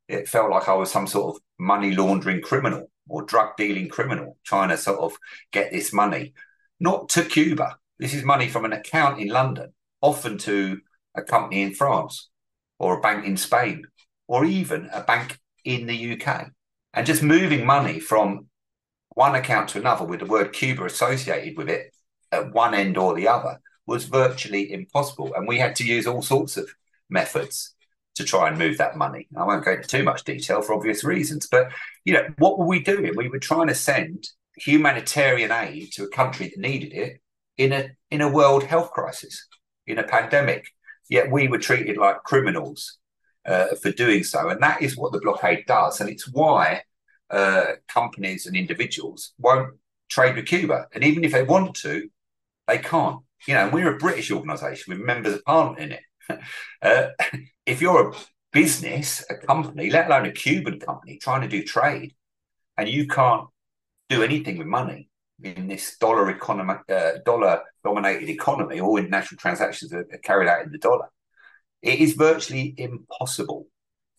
[0.09, 4.37] It felt like I was some sort of money laundering criminal or drug dealing criminal
[4.45, 5.17] trying to sort of
[5.53, 6.35] get this money,
[6.81, 7.77] not to Cuba.
[7.99, 10.81] This is money from an account in London, often to
[11.15, 12.29] a company in France
[12.79, 13.85] or a bank in Spain
[14.27, 16.51] or even a bank in the UK.
[16.93, 18.47] And just moving money from
[19.15, 21.95] one account to another with the word Cuba associated with it
[22.33, 25.33] at one end or the other was virtually impossible.
[25.35, 26.69] And we had to use all sorts of
[27.09, 27.75] methods
[28.17, 29.29] to try and move that money.
[29.37, 31.71] I won't go into too much detail for obvious reasons, but
[32.05, 33.13] you know, what were we doing?
[33.17, 37.21] We were trying to send humanitarian aid to a country that needed it
[37.57, 39.47] in a in a world health crisis,
[39.87, 40.67] in a pandemic.
[41.11, 42.99] Yet we were treated like criminals
[43.45, 44.49] uh, for doing so.
[44.49, 46.01] And that is what the blockade does.
[46.01, 46.83] And it's why
[47.31, 49.75] uh, companies and individuals won't
[50.09, 50.87] trade with Cuba.
[50.93, 52.09] And even if they want to,
[52.67, 53.21] they can't.
[53.47, 56.41] You know, we're a British organisation with members of parliament in it.
[56.83, 57.09] uh,
[57.67, 58.15] if you're a
[58.53, 62.15] business, a company, let alone a Cuban company trying to do trade,
[62.77, 63.49] and you can't
[64.09, 65.09] do anything with money
[65.43, 70.65] in this dollar economy, uh, dollar dominated economy, all international transactions are, are carried out
[70.65, 71.09] in the dollar.
[71.83, 73.67] It is virtually impossible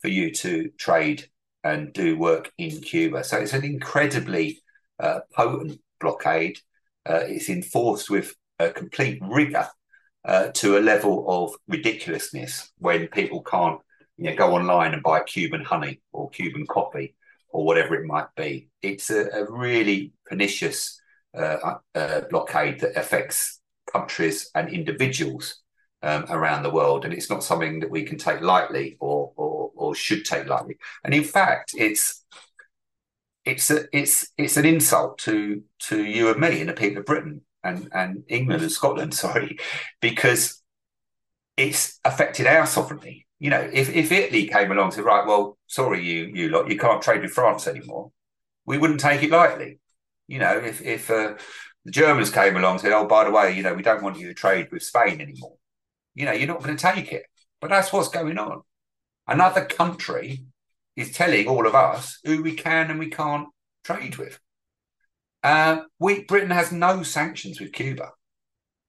[0.02, 1.28] for you to trade
[1.66, 3.24] and do work in Cuba.
[3.24, 4.60] So it's an incredibly
[5.00, 6.60] uh, potent blockade.
[7.10, 9.68] Uh, it's enforced with a complete rigor
[10.24, 13.80] uh, to a level of ridiculousness when people can't
[14.18, 17.16] you know, go online and buy Cuban honey or Cuban coffee
[17.50, 18.70] or whatever it might be.
[18.84, 21.02] It's a, a really pernicious
[21.36, 23.60] uh, uh, blockade that affects
[23.92, 25.62] countries and individuals
[26.04, 29.55] um, around the world, and it's not something that we can take lightly or, or
[29.96, 30.78] or should take lightly.
[31.04, 32.24] And in fact, it's
[33.46, 37.06] it's a, it's it's an insult to to you and me and the people of
[37.06, 39.58] Britain and and England and Scotland, sorry,
[40.02, 40.62] because
[41.58, 43.26] it's affected our sovereignty.
[43.40, 46.70] You know, if, if Italy came along and said, right, well, sorry, you you lot,
[46.70, 48.12] you can't trade with France anymore,
[48.66, 49.80] we wouldn't take it lightly.
[50.28, 51.36] You know, if if uh,
[51.86, 54.18] the Germans came along and said, oh, by the way, you know, we don't want
[54.20, 55.56] you to trade with Spain anymore,
[56.16, 57.26] you know, you're not going to take it.
[57.62, 58.62] But that's what's going on.
[59.28, 60.46] Another country
[60.96, 63.48] is telling all of us who we can and we can't
[63.84, 64.40] trade with.
[65.44, 68.12] Uh, we Britain has no sanctions with Cuba.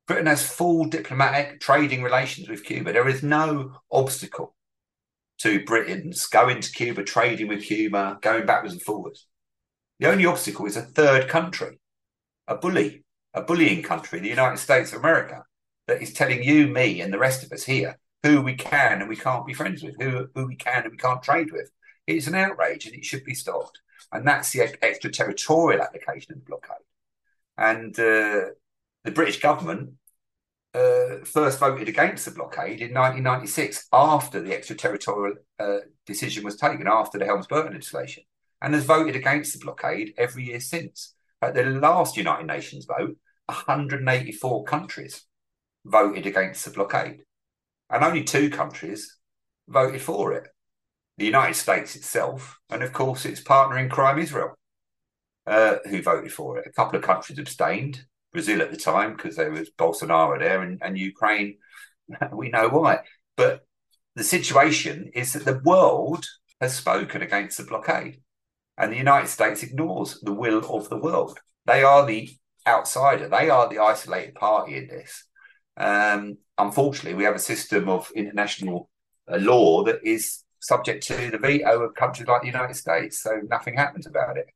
[0.06, 2.92] Britain has full diplomatic trading relations with Cuba.
[2.92, 4.54] There is no obstacle
[5.38, 9.26] to Britain's going to Cuba, trading with Cuba, going backwards and forwards.
[9.98, 11.78] The only obstacle is a third country,
[12.46, 15.44] a bully, a bullying country, the United States of America,
[15.88, 19.08] that is telling you, me, and the rest of us here who we can and
[19.08, 21.70] we can't be friends with, who, who we can and we can't trade with.
[22.06, 23.80] It's an outrage and it should be stopped.
[24.12, 26.76] And that's the extraterritorial application of the blockade.
[27.58, 28.52] And uh,
[29.04, 29.94] the British government
[30.74, 36.86] uh, first voted against the blockade in 1996 after the extraterritorial uh, decision was taken,
[36.86, 38.24] after the Helms-Burton legislation,
[38.60, 41.14] and has voted against the blockade every year since.
[41.40, 45.24] At the last United Nations vote, 184 countries
[45.84, 47.20] voted against the blockade,
[47.90, 49.16] and only two countries
[49.68, 50.48] voted for it
[51.18, 54.54] the United States itself, and of course its partner in crime, Israel,
[55.46, 56.66] uh, who voted for it.
[56.66, 60.78] A couple of countries abstained, Brazil at the time, because there was Bolsonaro there, and,
[60.82, 61.58] and Ukraine,
[62.32, 63.00] we know why.
[63.36, 63.66] But
[64.14, 66.26] the situation is that the world
[66.60, 68.20] has spoken against the blockade,
[68.76, 71.38] and the United States ignores the will of the world.
[71.64, 72.28] They are the
[72.66, 75.24] outsider, they are the isolated party in this.
[75.78, 78.90] Um, unfortunately, we have a system of international
[79.30, 83.22] uh, law that is subject to the veto of countries like the United States.
[83.22, 84.46] So nothing happens about it.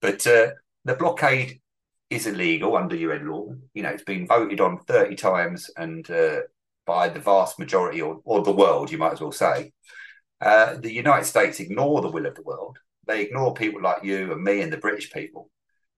[0.00, 0.50] But uh,
[0.84, 1.60] the blockade
[2.08, 3.54] is illegal under UN law.
[3.74, 6.40] You know, it's been voted on 30 times and uh,
[6.86, 9.72] by the vast majority or, or the world, you might as well say.
[10.40, 12.78] Uh, the United States ignore the will of the world.
[13.06, 15.50] They ignore people like you and me and the British people.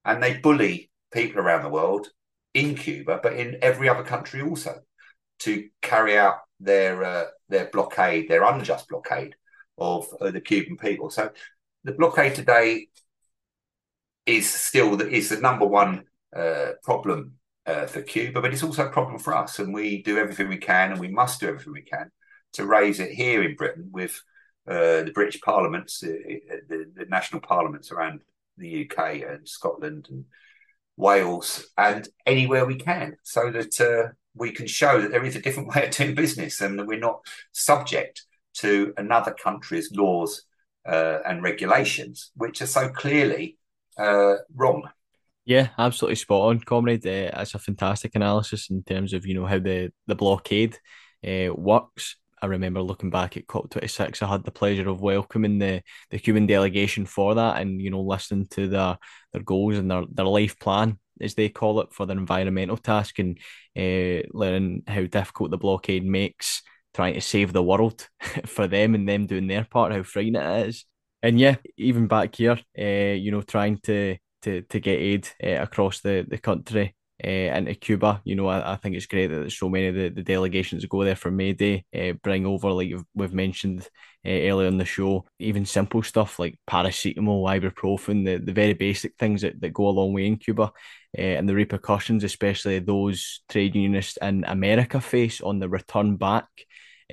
[0.05, 2.09] And they bully people around the world
[2.53, 4.81] in Cuba, but in every other country also,
[5.39, 9.35] to carry out their uh, their blockade, their unjust blockade
[9.77, 11.09] of uh, the Cuban people.
[11.09, 11.31] So
[11.83, 12.87] the blockade today
[14.25, 16.05] is still the, is the number one
[16.35, 17.33] uh, problem
[17.65, 20.57] uh, for Cuba, but it's also a problem for us, and we do everything we
[20.57, 22.11] can, and we must do everything we can
[22.53, 24.21] to raise it here in Britain with
[24.67, 28.21] uh, the British parliaments, the, the, the, national parliaments around
[28.57, 30.25] the UK and Scotland and
[30.95, 35.41] Wales, and anywhere we can, so that uh, we can show that there is a
[35.41, 37.21] different way of doing business, and that we're not
[37.51, 38.23] subject
[38.55, 40.43] to another country's laws
[40.87, 43.57] uh, and regulations, which are so clearly
[43.97, 44.89] uh, wrong.
[45.45, 47.05] Yeah, absolutely spot on, comrade.
[47.05, 50.77] Uh, that's a fantastic analysis in terms of you know how the the blockade
[51.27, 52.15] uh, works.
[52.43, 56.45] I remember looking back at COP26, I had the pleasure of welcoming the, the Cuban
[56.45, 58.97] delegation for that and, you know, listening to their,
[59.31, 63.19] their goals and their, their life plan, as they call it, for their environmental task
[63.19, 63.37] and
[63.77, 66.61] uh, learning how difficult the blockade makes
[66.93, 68.07] trying to save the world
[68.45, 70.85] for them and them doing their part, how frightening it is.
[71.21, 75.61] And yeah, even back here, uh, you know, trying to to to get aid uh,
[75.61, 78.21] across the the country uh, into Cuba.
[78.23, 81.03] You know, I, I think it's great that so many of the, the delegations go
[81.03, 83.87] there for May Day, uh, bring over, like we've mentioned
[84.25, 89.15] uh, earlier in the show, even simple stuff like paracetamol, ibuprofen, the, the very basic
[89.17, 90.71] things that, that go a long way in Cuba.
[91.15, 96.47] And the repercussions, especially those trade unionists in America face on the return back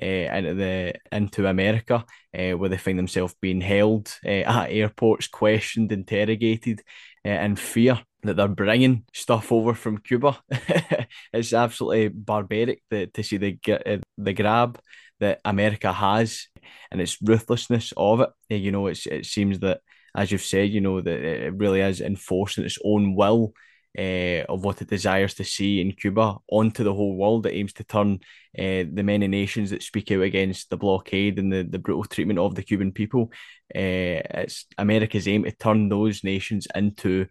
[0.01, 2.05] uh, into the into America,
[2.37, 6.81] uh, where they find themselves being held uh, at airports, questioned, interrogated,
[7.25, 10.39] uh, in fear that they're bringing stuff over from Cuba.
[11.33, 14.79] it's absolutely barbaric the, to see the uh, the grab
[15.19, 16.47] that America has
[16.91, 18.29] and its ruthlessness of it.
[18.49, 19.81] You know, it's it seems that
[20.15, 23.53] as you've said, you know that it really is enforcing its own will
[23.97, 27.45] uh, of what it desires to see in Cuba onto the whole world.
[27.45, 28.19] It aims to turn
[28.57, 32.39] uh, the many nations that speak out against the blockade and the, the brutal treatment
[32.39, 33.31] of the Cuban people.
[33.75, 37.27] Uh, it's America's aim to turn those nations into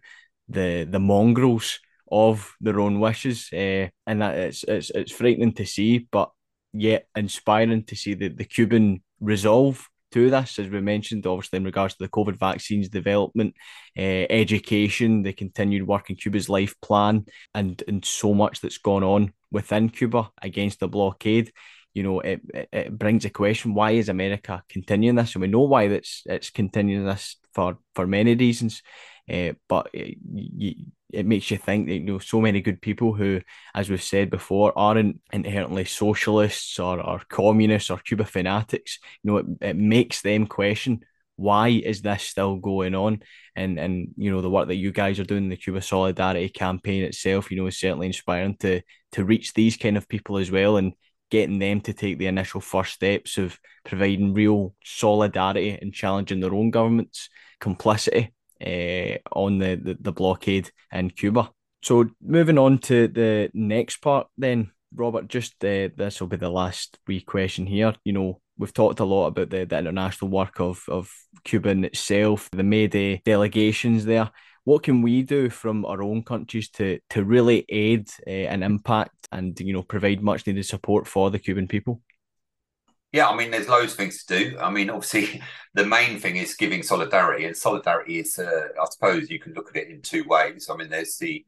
[0.49, 1.79] the the mongrels
[2.11, 6.31] of their own wishes, and that it's it's it's frightening to see, but
[6.73, 11.63] yet inspiring to see the, the Cuban resolve to this, as we mentioned, obviously in
[11.63, 13.55] regards to the COVID vaccines development,
[13.97, 19.03] uh, education, the continued work in Cuba's life plan, and and so much that's gone
[19.03, 21.51] on within Cuba against the blockade.
[21.93, 25.35] You know, it, it, it brings a question: Why is America continuing this?
[25.35, 28.81] And we know why it's it's continuing this for for many reasons.
[29.29, 30.17] Uh, but it,
[31.11, 33.41] it makes you think that you know so many good people who,
[33.73, 38.99] as we've said before, aren't inherently socialists or, or communists or Cuba fanatics.
[39.23, 41.01] You know, it, it makes them question
[41.35, 43.21] why is this still going on?
[43.55, 47.03] And and you know the work that you guys are doing, the Cuba Solidarity campaign
[47.03, 48.81] itself, you know, is certainly inspiring to
[49.13, 50.93] to reach these kind of people as well and
[51.31, 56.53] getting them to take the initial first steps of providing real solidarity and challenging their
[56.53, 61.49] own government's complicity uh, on the, the, the blockade in Cuba.
[61.83, 66.49] So moving on to the next part, then Robert, just uh, this will be the
[66.49, 67.95] last wee question here.
[68.03, 71.11] You know, we've talked a lot about the, the international work of of
[71.43, 74.29] Cuba itself, the May Day delegations there.
[74.63, 79.27] What can we do from our own countries to to really aid uh, and impact
[79.31, 82.01] and you know provide much needed support for the Cuban people?
[83.11, 84.57] Yeah, I mean, there's loads of things to do.
[84.59, 85.41] I mean, obviously,
[85.73, 89.69] the main thing is giving solidarity, and solidarity is, uh, I suppose, you can look
[89.69, 90.69] at it in two ways.
[90.69, 91.45] I mean, there's the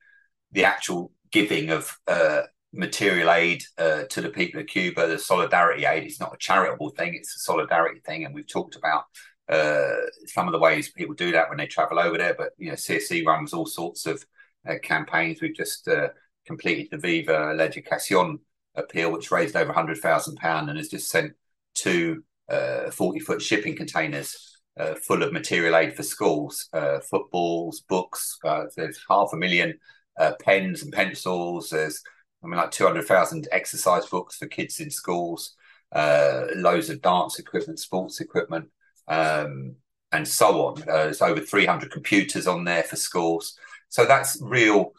[0.52, 2.44] the actual giving of uh,
[2.74, 6.04] material aid uh, to the people of Cuba, the solidarity aid.
[6.04, 9.06] It's not a charitable thing; it's a solidarity thing, and we've talked about
[9.48, 9.94] uh,
[10.26, 12.34] some of the ways people do that when they travel over there.
[12.38, 14.26] But you know, CSC runs all sorts of
[14.68, 15.42] uh, campaigns.
[15.42, 16.10] We've just uh,
[16.46, 18.40] completed the Viva La Educación
[18.76, 21.34] appeal, which raised over hundred thousand pound and has just sent
[21.74, 27.82] two uh, 40 foot shipping containers uh, full of material aid for schools, uh, footballs,
[27.82, 28.38] books.
[28.44, 29.78] Uh, there's half a million
[30.20, 31.70] uh, pens and pencils.
[31.70, 32.02] There's,
[32.44, 35.56] I mean, like 200,000 exercise books for kids in schools,
[35.92, 38.70] uh, loads of dance equipment, sports equipment,
[39.08, 39.76] um,
[40.12, 40.82] and so on.
[40.86, 43.58] there's over 300 computers on there for schools.
[43.90, 44.94] So that's real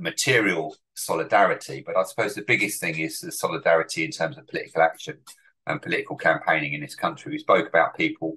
[0.00, 1.82] material solidarity.
[1.86, 5.18] But I suppose the biggest thing is the solidarity in terms of political action
[5.66, 7.32] and political campaigning in this country.
[7.32, 8.36] We spoke about people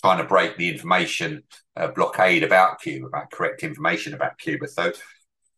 [0.00, 1.42] trying to break the information
[1.76, 4.68] uh, blockade about Cuba, about correct information about Cuba.
[4.68, 4.92] So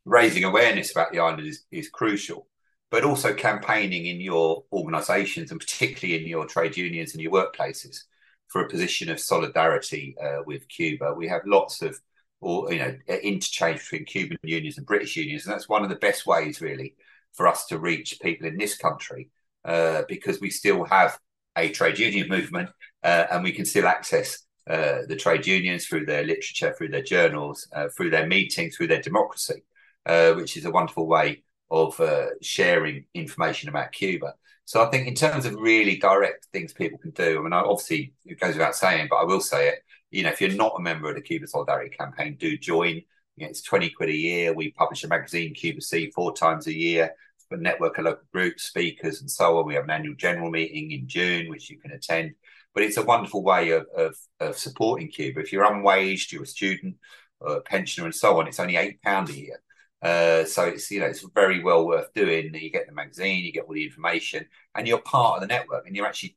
[0.05, 2.47] raising awareness about the island is, is crucial,
[2.91, 8.05] but also campaigning in your organisations and particularly in your trade unions and your workplaces
[8.47, 11.15] for a position of solidarity uh, with Cuba.
[11.15, 11.99] We have lots of
[12.41, 15.97] or you know interchange between Cuban unions and British unions, and that's one of the
[15.97, 16.95] best ways really
[17.33, 19.31] for us to reach people in this country
[19.65, 21.19] uh, because we still have
[21.57, 22.71] a trade union movement
[23.03, 27.03] uh, and we can still access uh, the trade unions through their literature, through their
[27.03, 29.63] journals, uh, through their meetings, through their democracy,
[30.07, 32.01] uh, which is a wonderful way of
[32.41, 34.35] sharing information about Cuba.
[34.65, 38.13] So I think in terms of really direct things people can do, I mean, obviously
[38.27, 39.79] it goes without saying, but I will say it.
[40.11, 42.97] You know, if you're not a member of the Cuba Solidarity Campaign, do join.
[43.37, 44.53] You know, it's 20 quid a year.
[44.53, 47.13] We publish a magazine, CubaSí, four times a year
[47.51, 49.67] a network of local groups, speakers, and so on.
[49.67, 52.35] We have an annual general meeting in June, which you can attend.
[52.75, 55.41] But it's a wonderful way of, of, of supporting Cuba.
[55.41, 56.97] If you're unwaged, you're a student,
[57.41, 59.63] a pensioner, and so on, it's only eight pound a year.
[60.01, 62.55] Uh, so it's you know it's very well worth doing.
[62.55, 65.87] You get the magazine, you get all the information, and you're part of the network,
[65.87, 66.37] and you're actually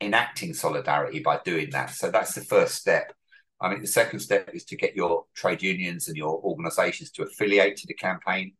[0.00, 1.90] enacting solidarity by doing that.
[1.90, 3.12] So that's the first step.
[3.60, 7.24] I mean, the second step is to get your trade unions and your organisations to
[7.24, 8.52] affiliate to the campaign.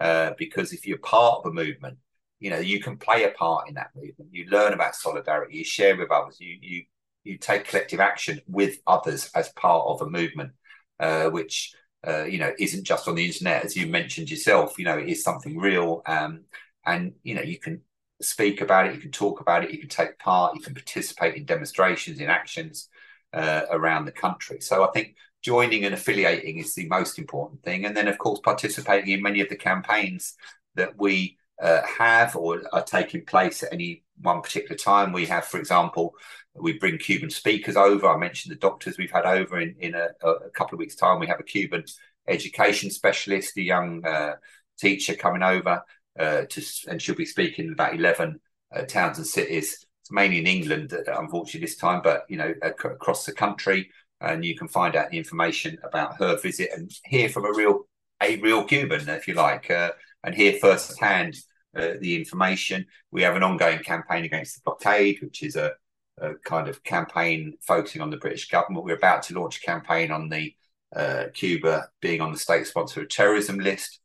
[0.00, 1.98] Uh, because if you're part of a movement,
[2.38, 4.30] you know you can play a part in that movement.
[4.32, 5.58] You learn about solidarity.
[5.58, 6.36] You share with others.
[6.40, 6.84] You you
[7.24, 10.52] you take collective action with others as part of a movement,
[11.00, 11.74] uh, which
[12.06, 14.78] uh, you know isn't just on the internet, as you mentioned yourself.
[14.78, 16.44] You know, it is something real, um,
[16.84, 17.80] and you know you can
[18.22, 21.34] speak about it, you can talk about it, you can take part, you can participate
[21.36, 22.88] in demonstrations, in actions
[23.32, 24.60] uh, around the country.
[24.60, 25.16] So I think
[25.46, 27.84] joining and affiliating is the most important thing.
[27.84, 30.34] And then, of course, participating in many of the campaigns
[30.74, 35.12] that we uh, have or are taking place at any one particular time.
[35.12, 36.14] We have, for example,
[36.56, 38.08] we bring Cuban speakers over.
[38.08, 41.20] I mentioned the doctors we've had over in, in a, a couple of weeks' time.
[41.20, 41.84] We have a Cuban
[42.26, 44.34] education specialist, a young uh,
[44.80, 45.80] teacher coming over
[46.18, 48.40] uh, to, and she'll be speaking in about 11
[48.74, 49.86] uh, towns and cities.
[50.00, 53.90] It's mainly in England, uh, unfortunately, this time, but you know, ac- across the country.
[54.20, 57.86] And you can find out the information about her visit and hear from a real,
[58.22, 59.92] a real Cuban, if you like, uh,
[60.24, 61.36] and hear firsthand
[61.76, 62.86] uh, the information.
[63.10, 65.72] We have an ongoing campaign against the blockade, which is a,
[66.18, 68.84] a, kind of campaign focusing on the British government.
[68.84, 70.54] We're about to launch a campaign on the
[70.94, 74.00] uh, Cuba being on the state sponsor of terrorism list.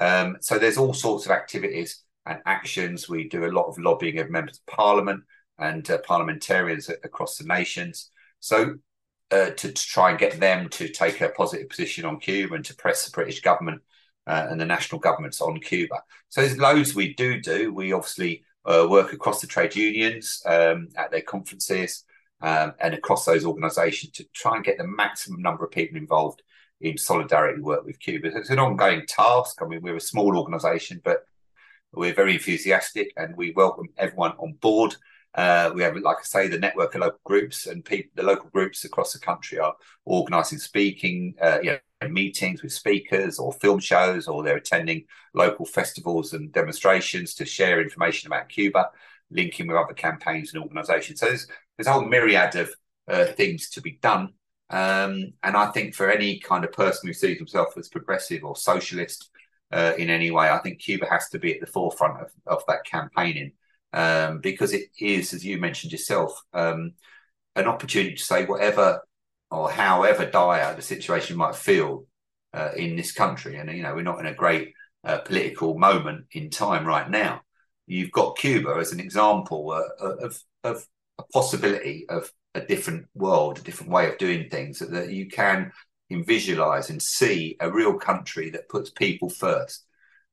[0.00, 3.08] Um, so there's all sorts of activities and actions.
[3.08, 5.24] We do a lot of lobbying of members of parliament
[5.58, 8.10] and uh, parliamentarians across the nations.
[8.40, 8.76] So
[9.30, 12.64] uh, to, to, try and get them to take a positive position on Cuba and
[12.64, 13.82] to press the British government
[14.26, 16.02] uh, and the national governments on Cuba.
[16.28, 17.72] So there's loads we do do.
[17.72, 22.04] We obviously uh, work across the trade unions um, at their conferences
[22.40, 26.42] um, and across those organisations to try and get the maximum number of people involved
[26.80, 28.28] in solidarity work with Cuba.
[28.36, 29.60] It's an ongoing task.
[29.60, 31.24] I mean, we're a small organisation, but
[31.92, 34.94] we're very enthusiastic and we welcome everyone on board.
[35.38, 38.50] Uh, we have, like I say, the network of local groups and people, the local
[38.50, 43.78] groups across the country are organising speaking, uh, you know, meetings with speakers or film
[43.78, 48.90] shows, or they're attending local festivals and demonstrations to share information about Cuba,
[49.30, 51.20] linking with other campaigns and organisations.
[51.20, 52.74] So there's, there's a whole myriad of
[53.06, 54.32] uh, things to be done.
[54.70, 58.56] Um, and I think for any kind of person who sees himself as progressive or
[58.56, 59.30] socialist
[59.70, 62.64] uh, in any way, I think Cuba has to be at the forefront of, of
[62.66, 63.52] that campaigning
[63.92, 66.92] um, because it is, as you mentioned yourself, um,
[67.56, 69.00] an opportunity to say whatever
[69.50, 72.04] or however dire the situation might feel
[72.52, 73.56] uh, in this country.
[73.56, 74.74] And, you know, we're not in a great
[75.04, 77.40] uh, political moment in time right now.
[77.86, 80.86] You've got Cuba as an example uh, of, of
[81.18, 85.28] a possibility of a different world, a different way of doing things, that, that you
[85.28, 85.72] can
[86.10, 89.86] visualize and see a real country that puts people first,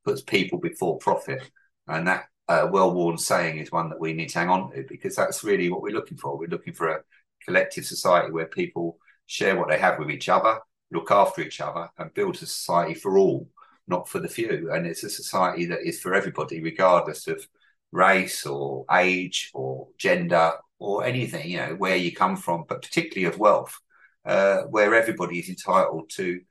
[0.03, 1.49] puts people before profit.
[1.87, 5.15] And that uh, well-worn saying is one that we need to hang on to because
[5.15, 6.37] that's really what we're looking for.
[6.37, 7.03] We're looking for a
[7.43, 10.59] collective society where people share what they have with each other,
[10.91, 13.49] look after each other, and build a society for all,
[13.87, 14.69] not for the few.
[14.71, 17.47] And it's a society that is for everybody, regardless of
[17.91, 23.25] race or age or gender or anything, you know, where you come from, but particularly
[23.25, 23.79] of wealth,
[24.25, 26.41] uh, where everybody is entitled to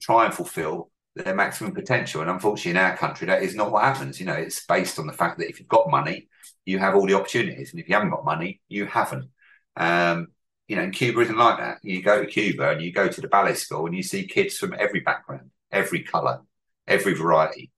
[0.00, 2.20] try and fulfill their maximum potential.
[2.20, 4.18] And unfortunately, in our country, that is not what happens.
[4.18, 6.28] You know, it's based on the fact that if you've got money,
[6.64, 9.28] you have all the opportunities, and if you haven't got money, you haven't.
[9.76, 10.28] Um,
[10.66, 11.78] you know, in Cuba isn't like that.
[11.82, 14.56] You go to Cuba and you go to the ballet school and you see kids
[14.56, 16.40] from every background, every color,
[16.88, 17.70] every variety,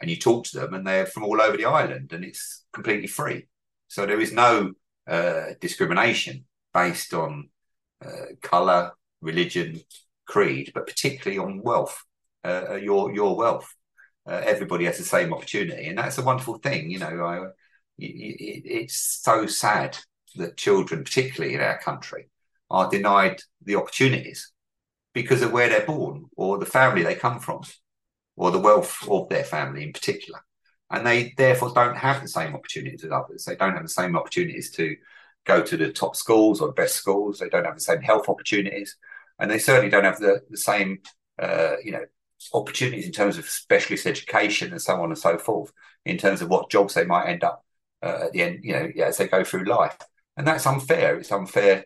[0.00, 3.08] and you talk to them, and they're from all over the island, and it's completely
[3.08, 3.48] free.
[3.88, 4.72] So there is no
[5.08, 7.48] uh, discrimination based on
[8.04, 9.80] uh, color, religion,
[10.26, 12.04] creed, but particularly on wealth
[12.44, 13.74] uh, uh, your your wealth.
[14.26, 16.90] Uh, everybody has the same opportunity, and that's a wonderful thing.
[16.90, 17.46] You know, I,
[17.98, 19.96] it, it's so sad
[20.36, 22.28] that children, particularly in our country,
[22.70, 24.52] are denied the opportunities
[25.14, 27.62] because of where they're born or the family they come from
[28.36, 30.40] or the wealth of their family in particular.
[30.90, 33.44] And they therefore don't have the same opportunities as others.
[33.44, 34.96] They don't have the same opportunities to
[35.44, 37.38] go to the top schools or the best schools.
[37.38, 38.96] They don't have the same health opportunities.
[39.38, 40.98] And they certainly don't have the, the same,
[41.38, 42.04] uh, you know,
[42.52, 45.72] opportunities in terms of specialist education and so on and so forth,
[46.04, 47.64] in terms of what jobs they might end up
[48.02, 49.96] uh, at the end, you know, as they go through life.
[50.36, 51.18] And that's unfair.
[51.18, 51.84] It's unfair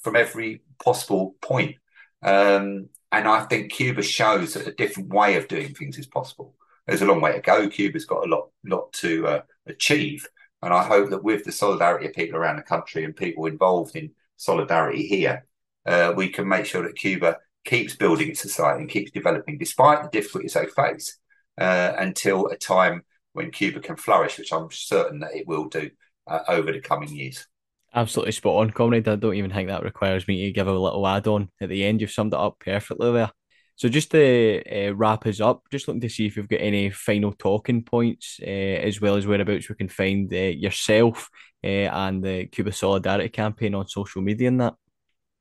[0.00, 1.76] from every possible point.
[2.22, 6.54] Um, and I think Cuba shows that a different way of doing things is possible.
[6.86, 7.68] There's a long way to go.
[7.68, 10.26] Cuba's got a lot, lot to uh, achieve.
[10.62, 13.96] And I hope that with the solidarity of people around the country and people involved
[13.96, 15.46] in solidarity here,
[15.86, 20.02] uh, we can make sure that Cuba keeps building its society and keeps developing despite
[20.02, 21.18] the difficulties they face
[21.58, 23.02] uh, until a time
[23.32, 25.90] when Cuba can flourish, which I'm certain that it will do
[26.26, 27.46] uh, over the coming years.
[27.94, 29.06] Absolutely spot on, comrade.
[29.06, 31.84] I don't even think that requires me to give a little add on at the
[31.84, 32.00] end.
[32.00, 33.30] You've summed it up perfectly there.
[33.76, 36.90] So just to uh, wrap us up, just looking to see if you've got any
[36.90, 41.28] final talking points, uh, as well as whereabouts we can find uh, yourself
[41.64, 44.74] uh, and the Cuba Solidarity campaign on social media and that.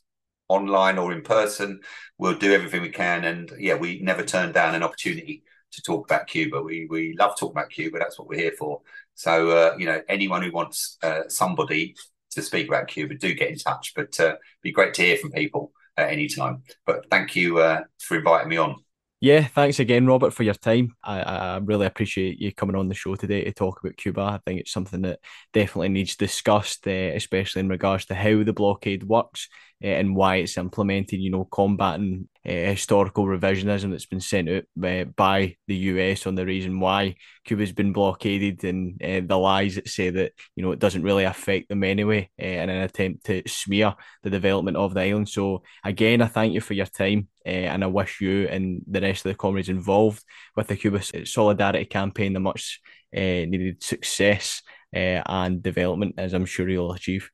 [0.49, 1.79] online or in person,
[2.17, 3.23] we'll do everything we can.
[3.23, 6.61] And yeah, we never turn down an opportunity to talk about Cuba.
[6.61, 7.99] We we love talking about Cuba.
[7.99, 8.81] That's what we're here for.
[9.15, 11.95] So uh, you know, anyone who wants uh, somebody
[12.31, 13.93] to speak about Cuba, do get in touch.
[13.95, 16.63] But uh, be great to hear from people at any time.
[16.85, 18.75] But thank you uh, for inviting me on.
[19.21, 20.95] Yeah, thanks again, Robert, for your time.
[21.03, 24.21] I, I really appreciate you coming on the show today to talk about Cuba.
[24.21, 25.19] I think it's something that
[25.51, 29.49] definitely needs discussed, uh, especially in regards to how the blockade works
[29.81, 31.19] and why it's implemented.
[31.19, 36.35] You know, combating uh, historical revisionism that's been sent out uh, by the US on
[36.35, 40.71] the reason why Cuba's been blockaded and uh, the lies that say that you know
[40.71, 45.01] it doesn't really affect them anyway, in an attempt to smear the development of the
[45.01, 45.29] island.
[45.29, 49.25] So again, I thank you for your time, and I wish you and the rest
[49.25, 50.23] of the comrades involved
[50.55, 52.81] with the Cuba Solidarity campaign the much
[53.13, 54.61] needed success
[54.91, 57.29] and development, as I'm sure you'll achieve.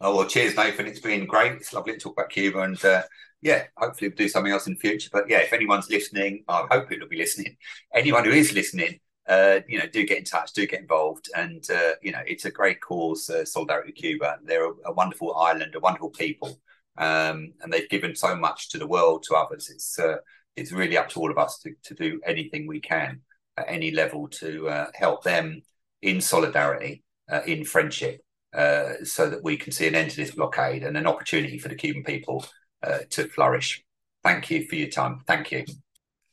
[0.00, 0.86] Oh well, cheers, Nathan.
[0.86, 1.52] It's been great.
[1.52, 3.02] It's lovely to talk about Cuba, and uh,
[3.42, 5.10] yeah, hopefully we'll do something else in the future.
[5.12, 7.56] But yeah, if anyone's listening, I hope it'll be listening.
[7.92, 11.68] Anyone who is listening, uh, you know, do get in touch, do get involved, and
[11.68, 14.38] uh, you know, it's a great cause, uh, Solidarity Cuba.
[14.44, 16.60] They're a, a, wonderful island, a wonderful people,
[16.96, 19.68] um, and they've given so much to the world, to others.
[19.68, 20.18] It's uh,
[20.54, 23.22] it's really up to all of us to, to do anything we can
[23.56, 25.62] at any level to uh, help them
[26.02, 28.20] in solidarity, uh, in friendship,
[28.58, 31.68] uh, so that we can see an end to this blockade and an opportunity for
[31.68, 32.44] the Cuban people
[32.82, 33.84] uh, to flourish.
[34.24, 35.20] Thank you for your time.
[35.26, 35.64] Thank you.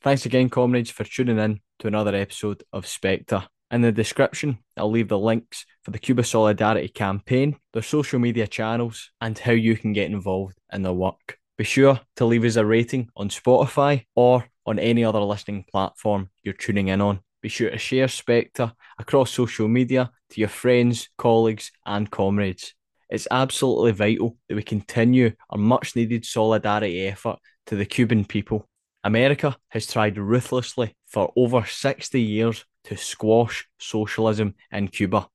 [0.02, 3.48] Thanks again, comrades, for tuning in to another episode of Spectre.
[3.72, 8.48] In the description, I'll leave the links for the Cuba Solidarity campaign, their social media
[8.48, 11.38] channels, and how you can get involved in their work.
[11.58, 16.30] Be sure to leave us a rating on Spotify or on any other listening platform
[16.44, 17.20] you're tuning in on.
[17.46, 22.74] Be sure to share Spectre across social media to your friends, colleagues, and comrades.
[23.08, 28.68] It's absolutely vital that we continue our much needed solidarity effort to the Cuban people.
[29.04, 35.28] America has tried ruthlessly for over 60 years to squash socialism in Cuba,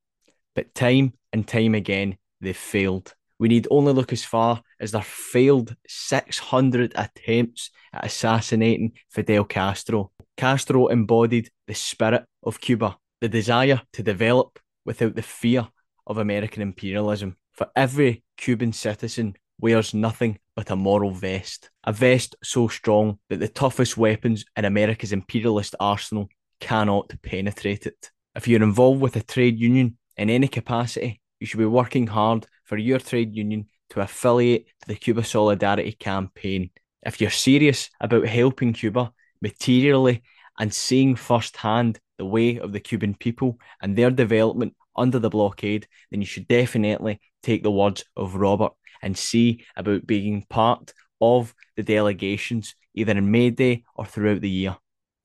[0.56, 3.14] but time and time again they've failed.
[3.38, 10.10] We need only look as far as their failed 600 attempts at assassinating Fidel Castro.
[10.40, 15.68] Castro embodied the spirit of Cuba, the desire to develop without the fear
[16.06, 17.36] of American imperialism.
[17.52, 23.38] For every Cuban citizen wears nothing but a moral vest, a vest so strong that
[23.38, 28.10] the toughest weapons in America's imperialist arsenal cannot penetrate it.
[28.34, 32.46] If you're involved with a trade union in any capacity, you should be working hard
[32.64, 36.70] for your trade union to affiliate to the Cuba Solidarity campaign.
[37.02, 40.22] If you're serious about helping Cuba materially
[40.58, 45.88] and seeing firsthand the way of the Cuban people and their development under the blockade,
[46.10, 48.72] then you should definitely take the words of Robert
[49.02, 54.50] and see about being part of the delegations, either in May Day or throughout the
[54.50, 54.76] year.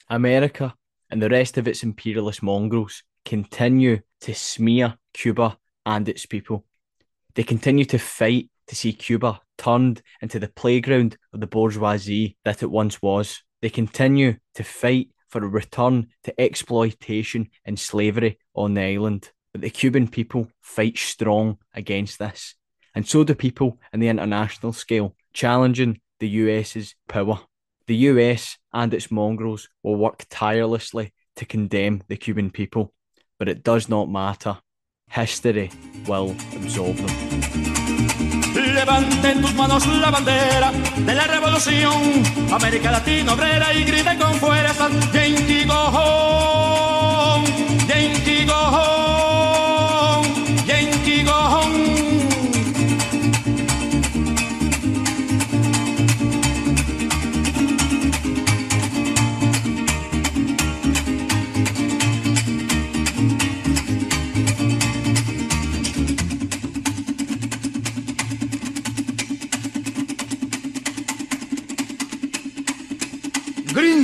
[0.10, 0.74] America
[1.10, 6.66] and the rest of its imperialist mongrels continue to smear Cuba and its people.
[7.34, 12.64] They continue to fight to see Cuba turned into the playground of the bourgeoisie that
[12.64, 13.44] it once was.
[13.66, 19.32] They continue to fight for a return to exploitation and slavery on the island.
[19.52, 22.54] But the Cuban people fight strong against this,
[22.94, 27.40] and so do people in the international scale, challenging the US's power.
[27.88, 32.94] The US and its mongrels will work tirelessly to condemn the Cuban people,
[33.40, 34.60] but it does not matter.
[35.10, 35.72] History
[36.06, 37.75] will absolve them.
[38.86, 42.22] Levanten tus manos la bandera de la revolución,
[42.54, 47.48] América Latina obrera y griten con fuerza, Yankee go home,
[47.88, 49.15] Yankee go.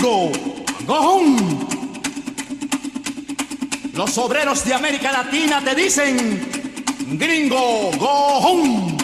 [0.02, 0.32] Gringo,
[0.88, 1.22] go
[3.94, 6.42] Los obreros de América Latina te dicen,
[7.20, 8.98] gringo, go home.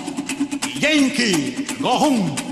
[0.80, 2.47] Yankee, go home.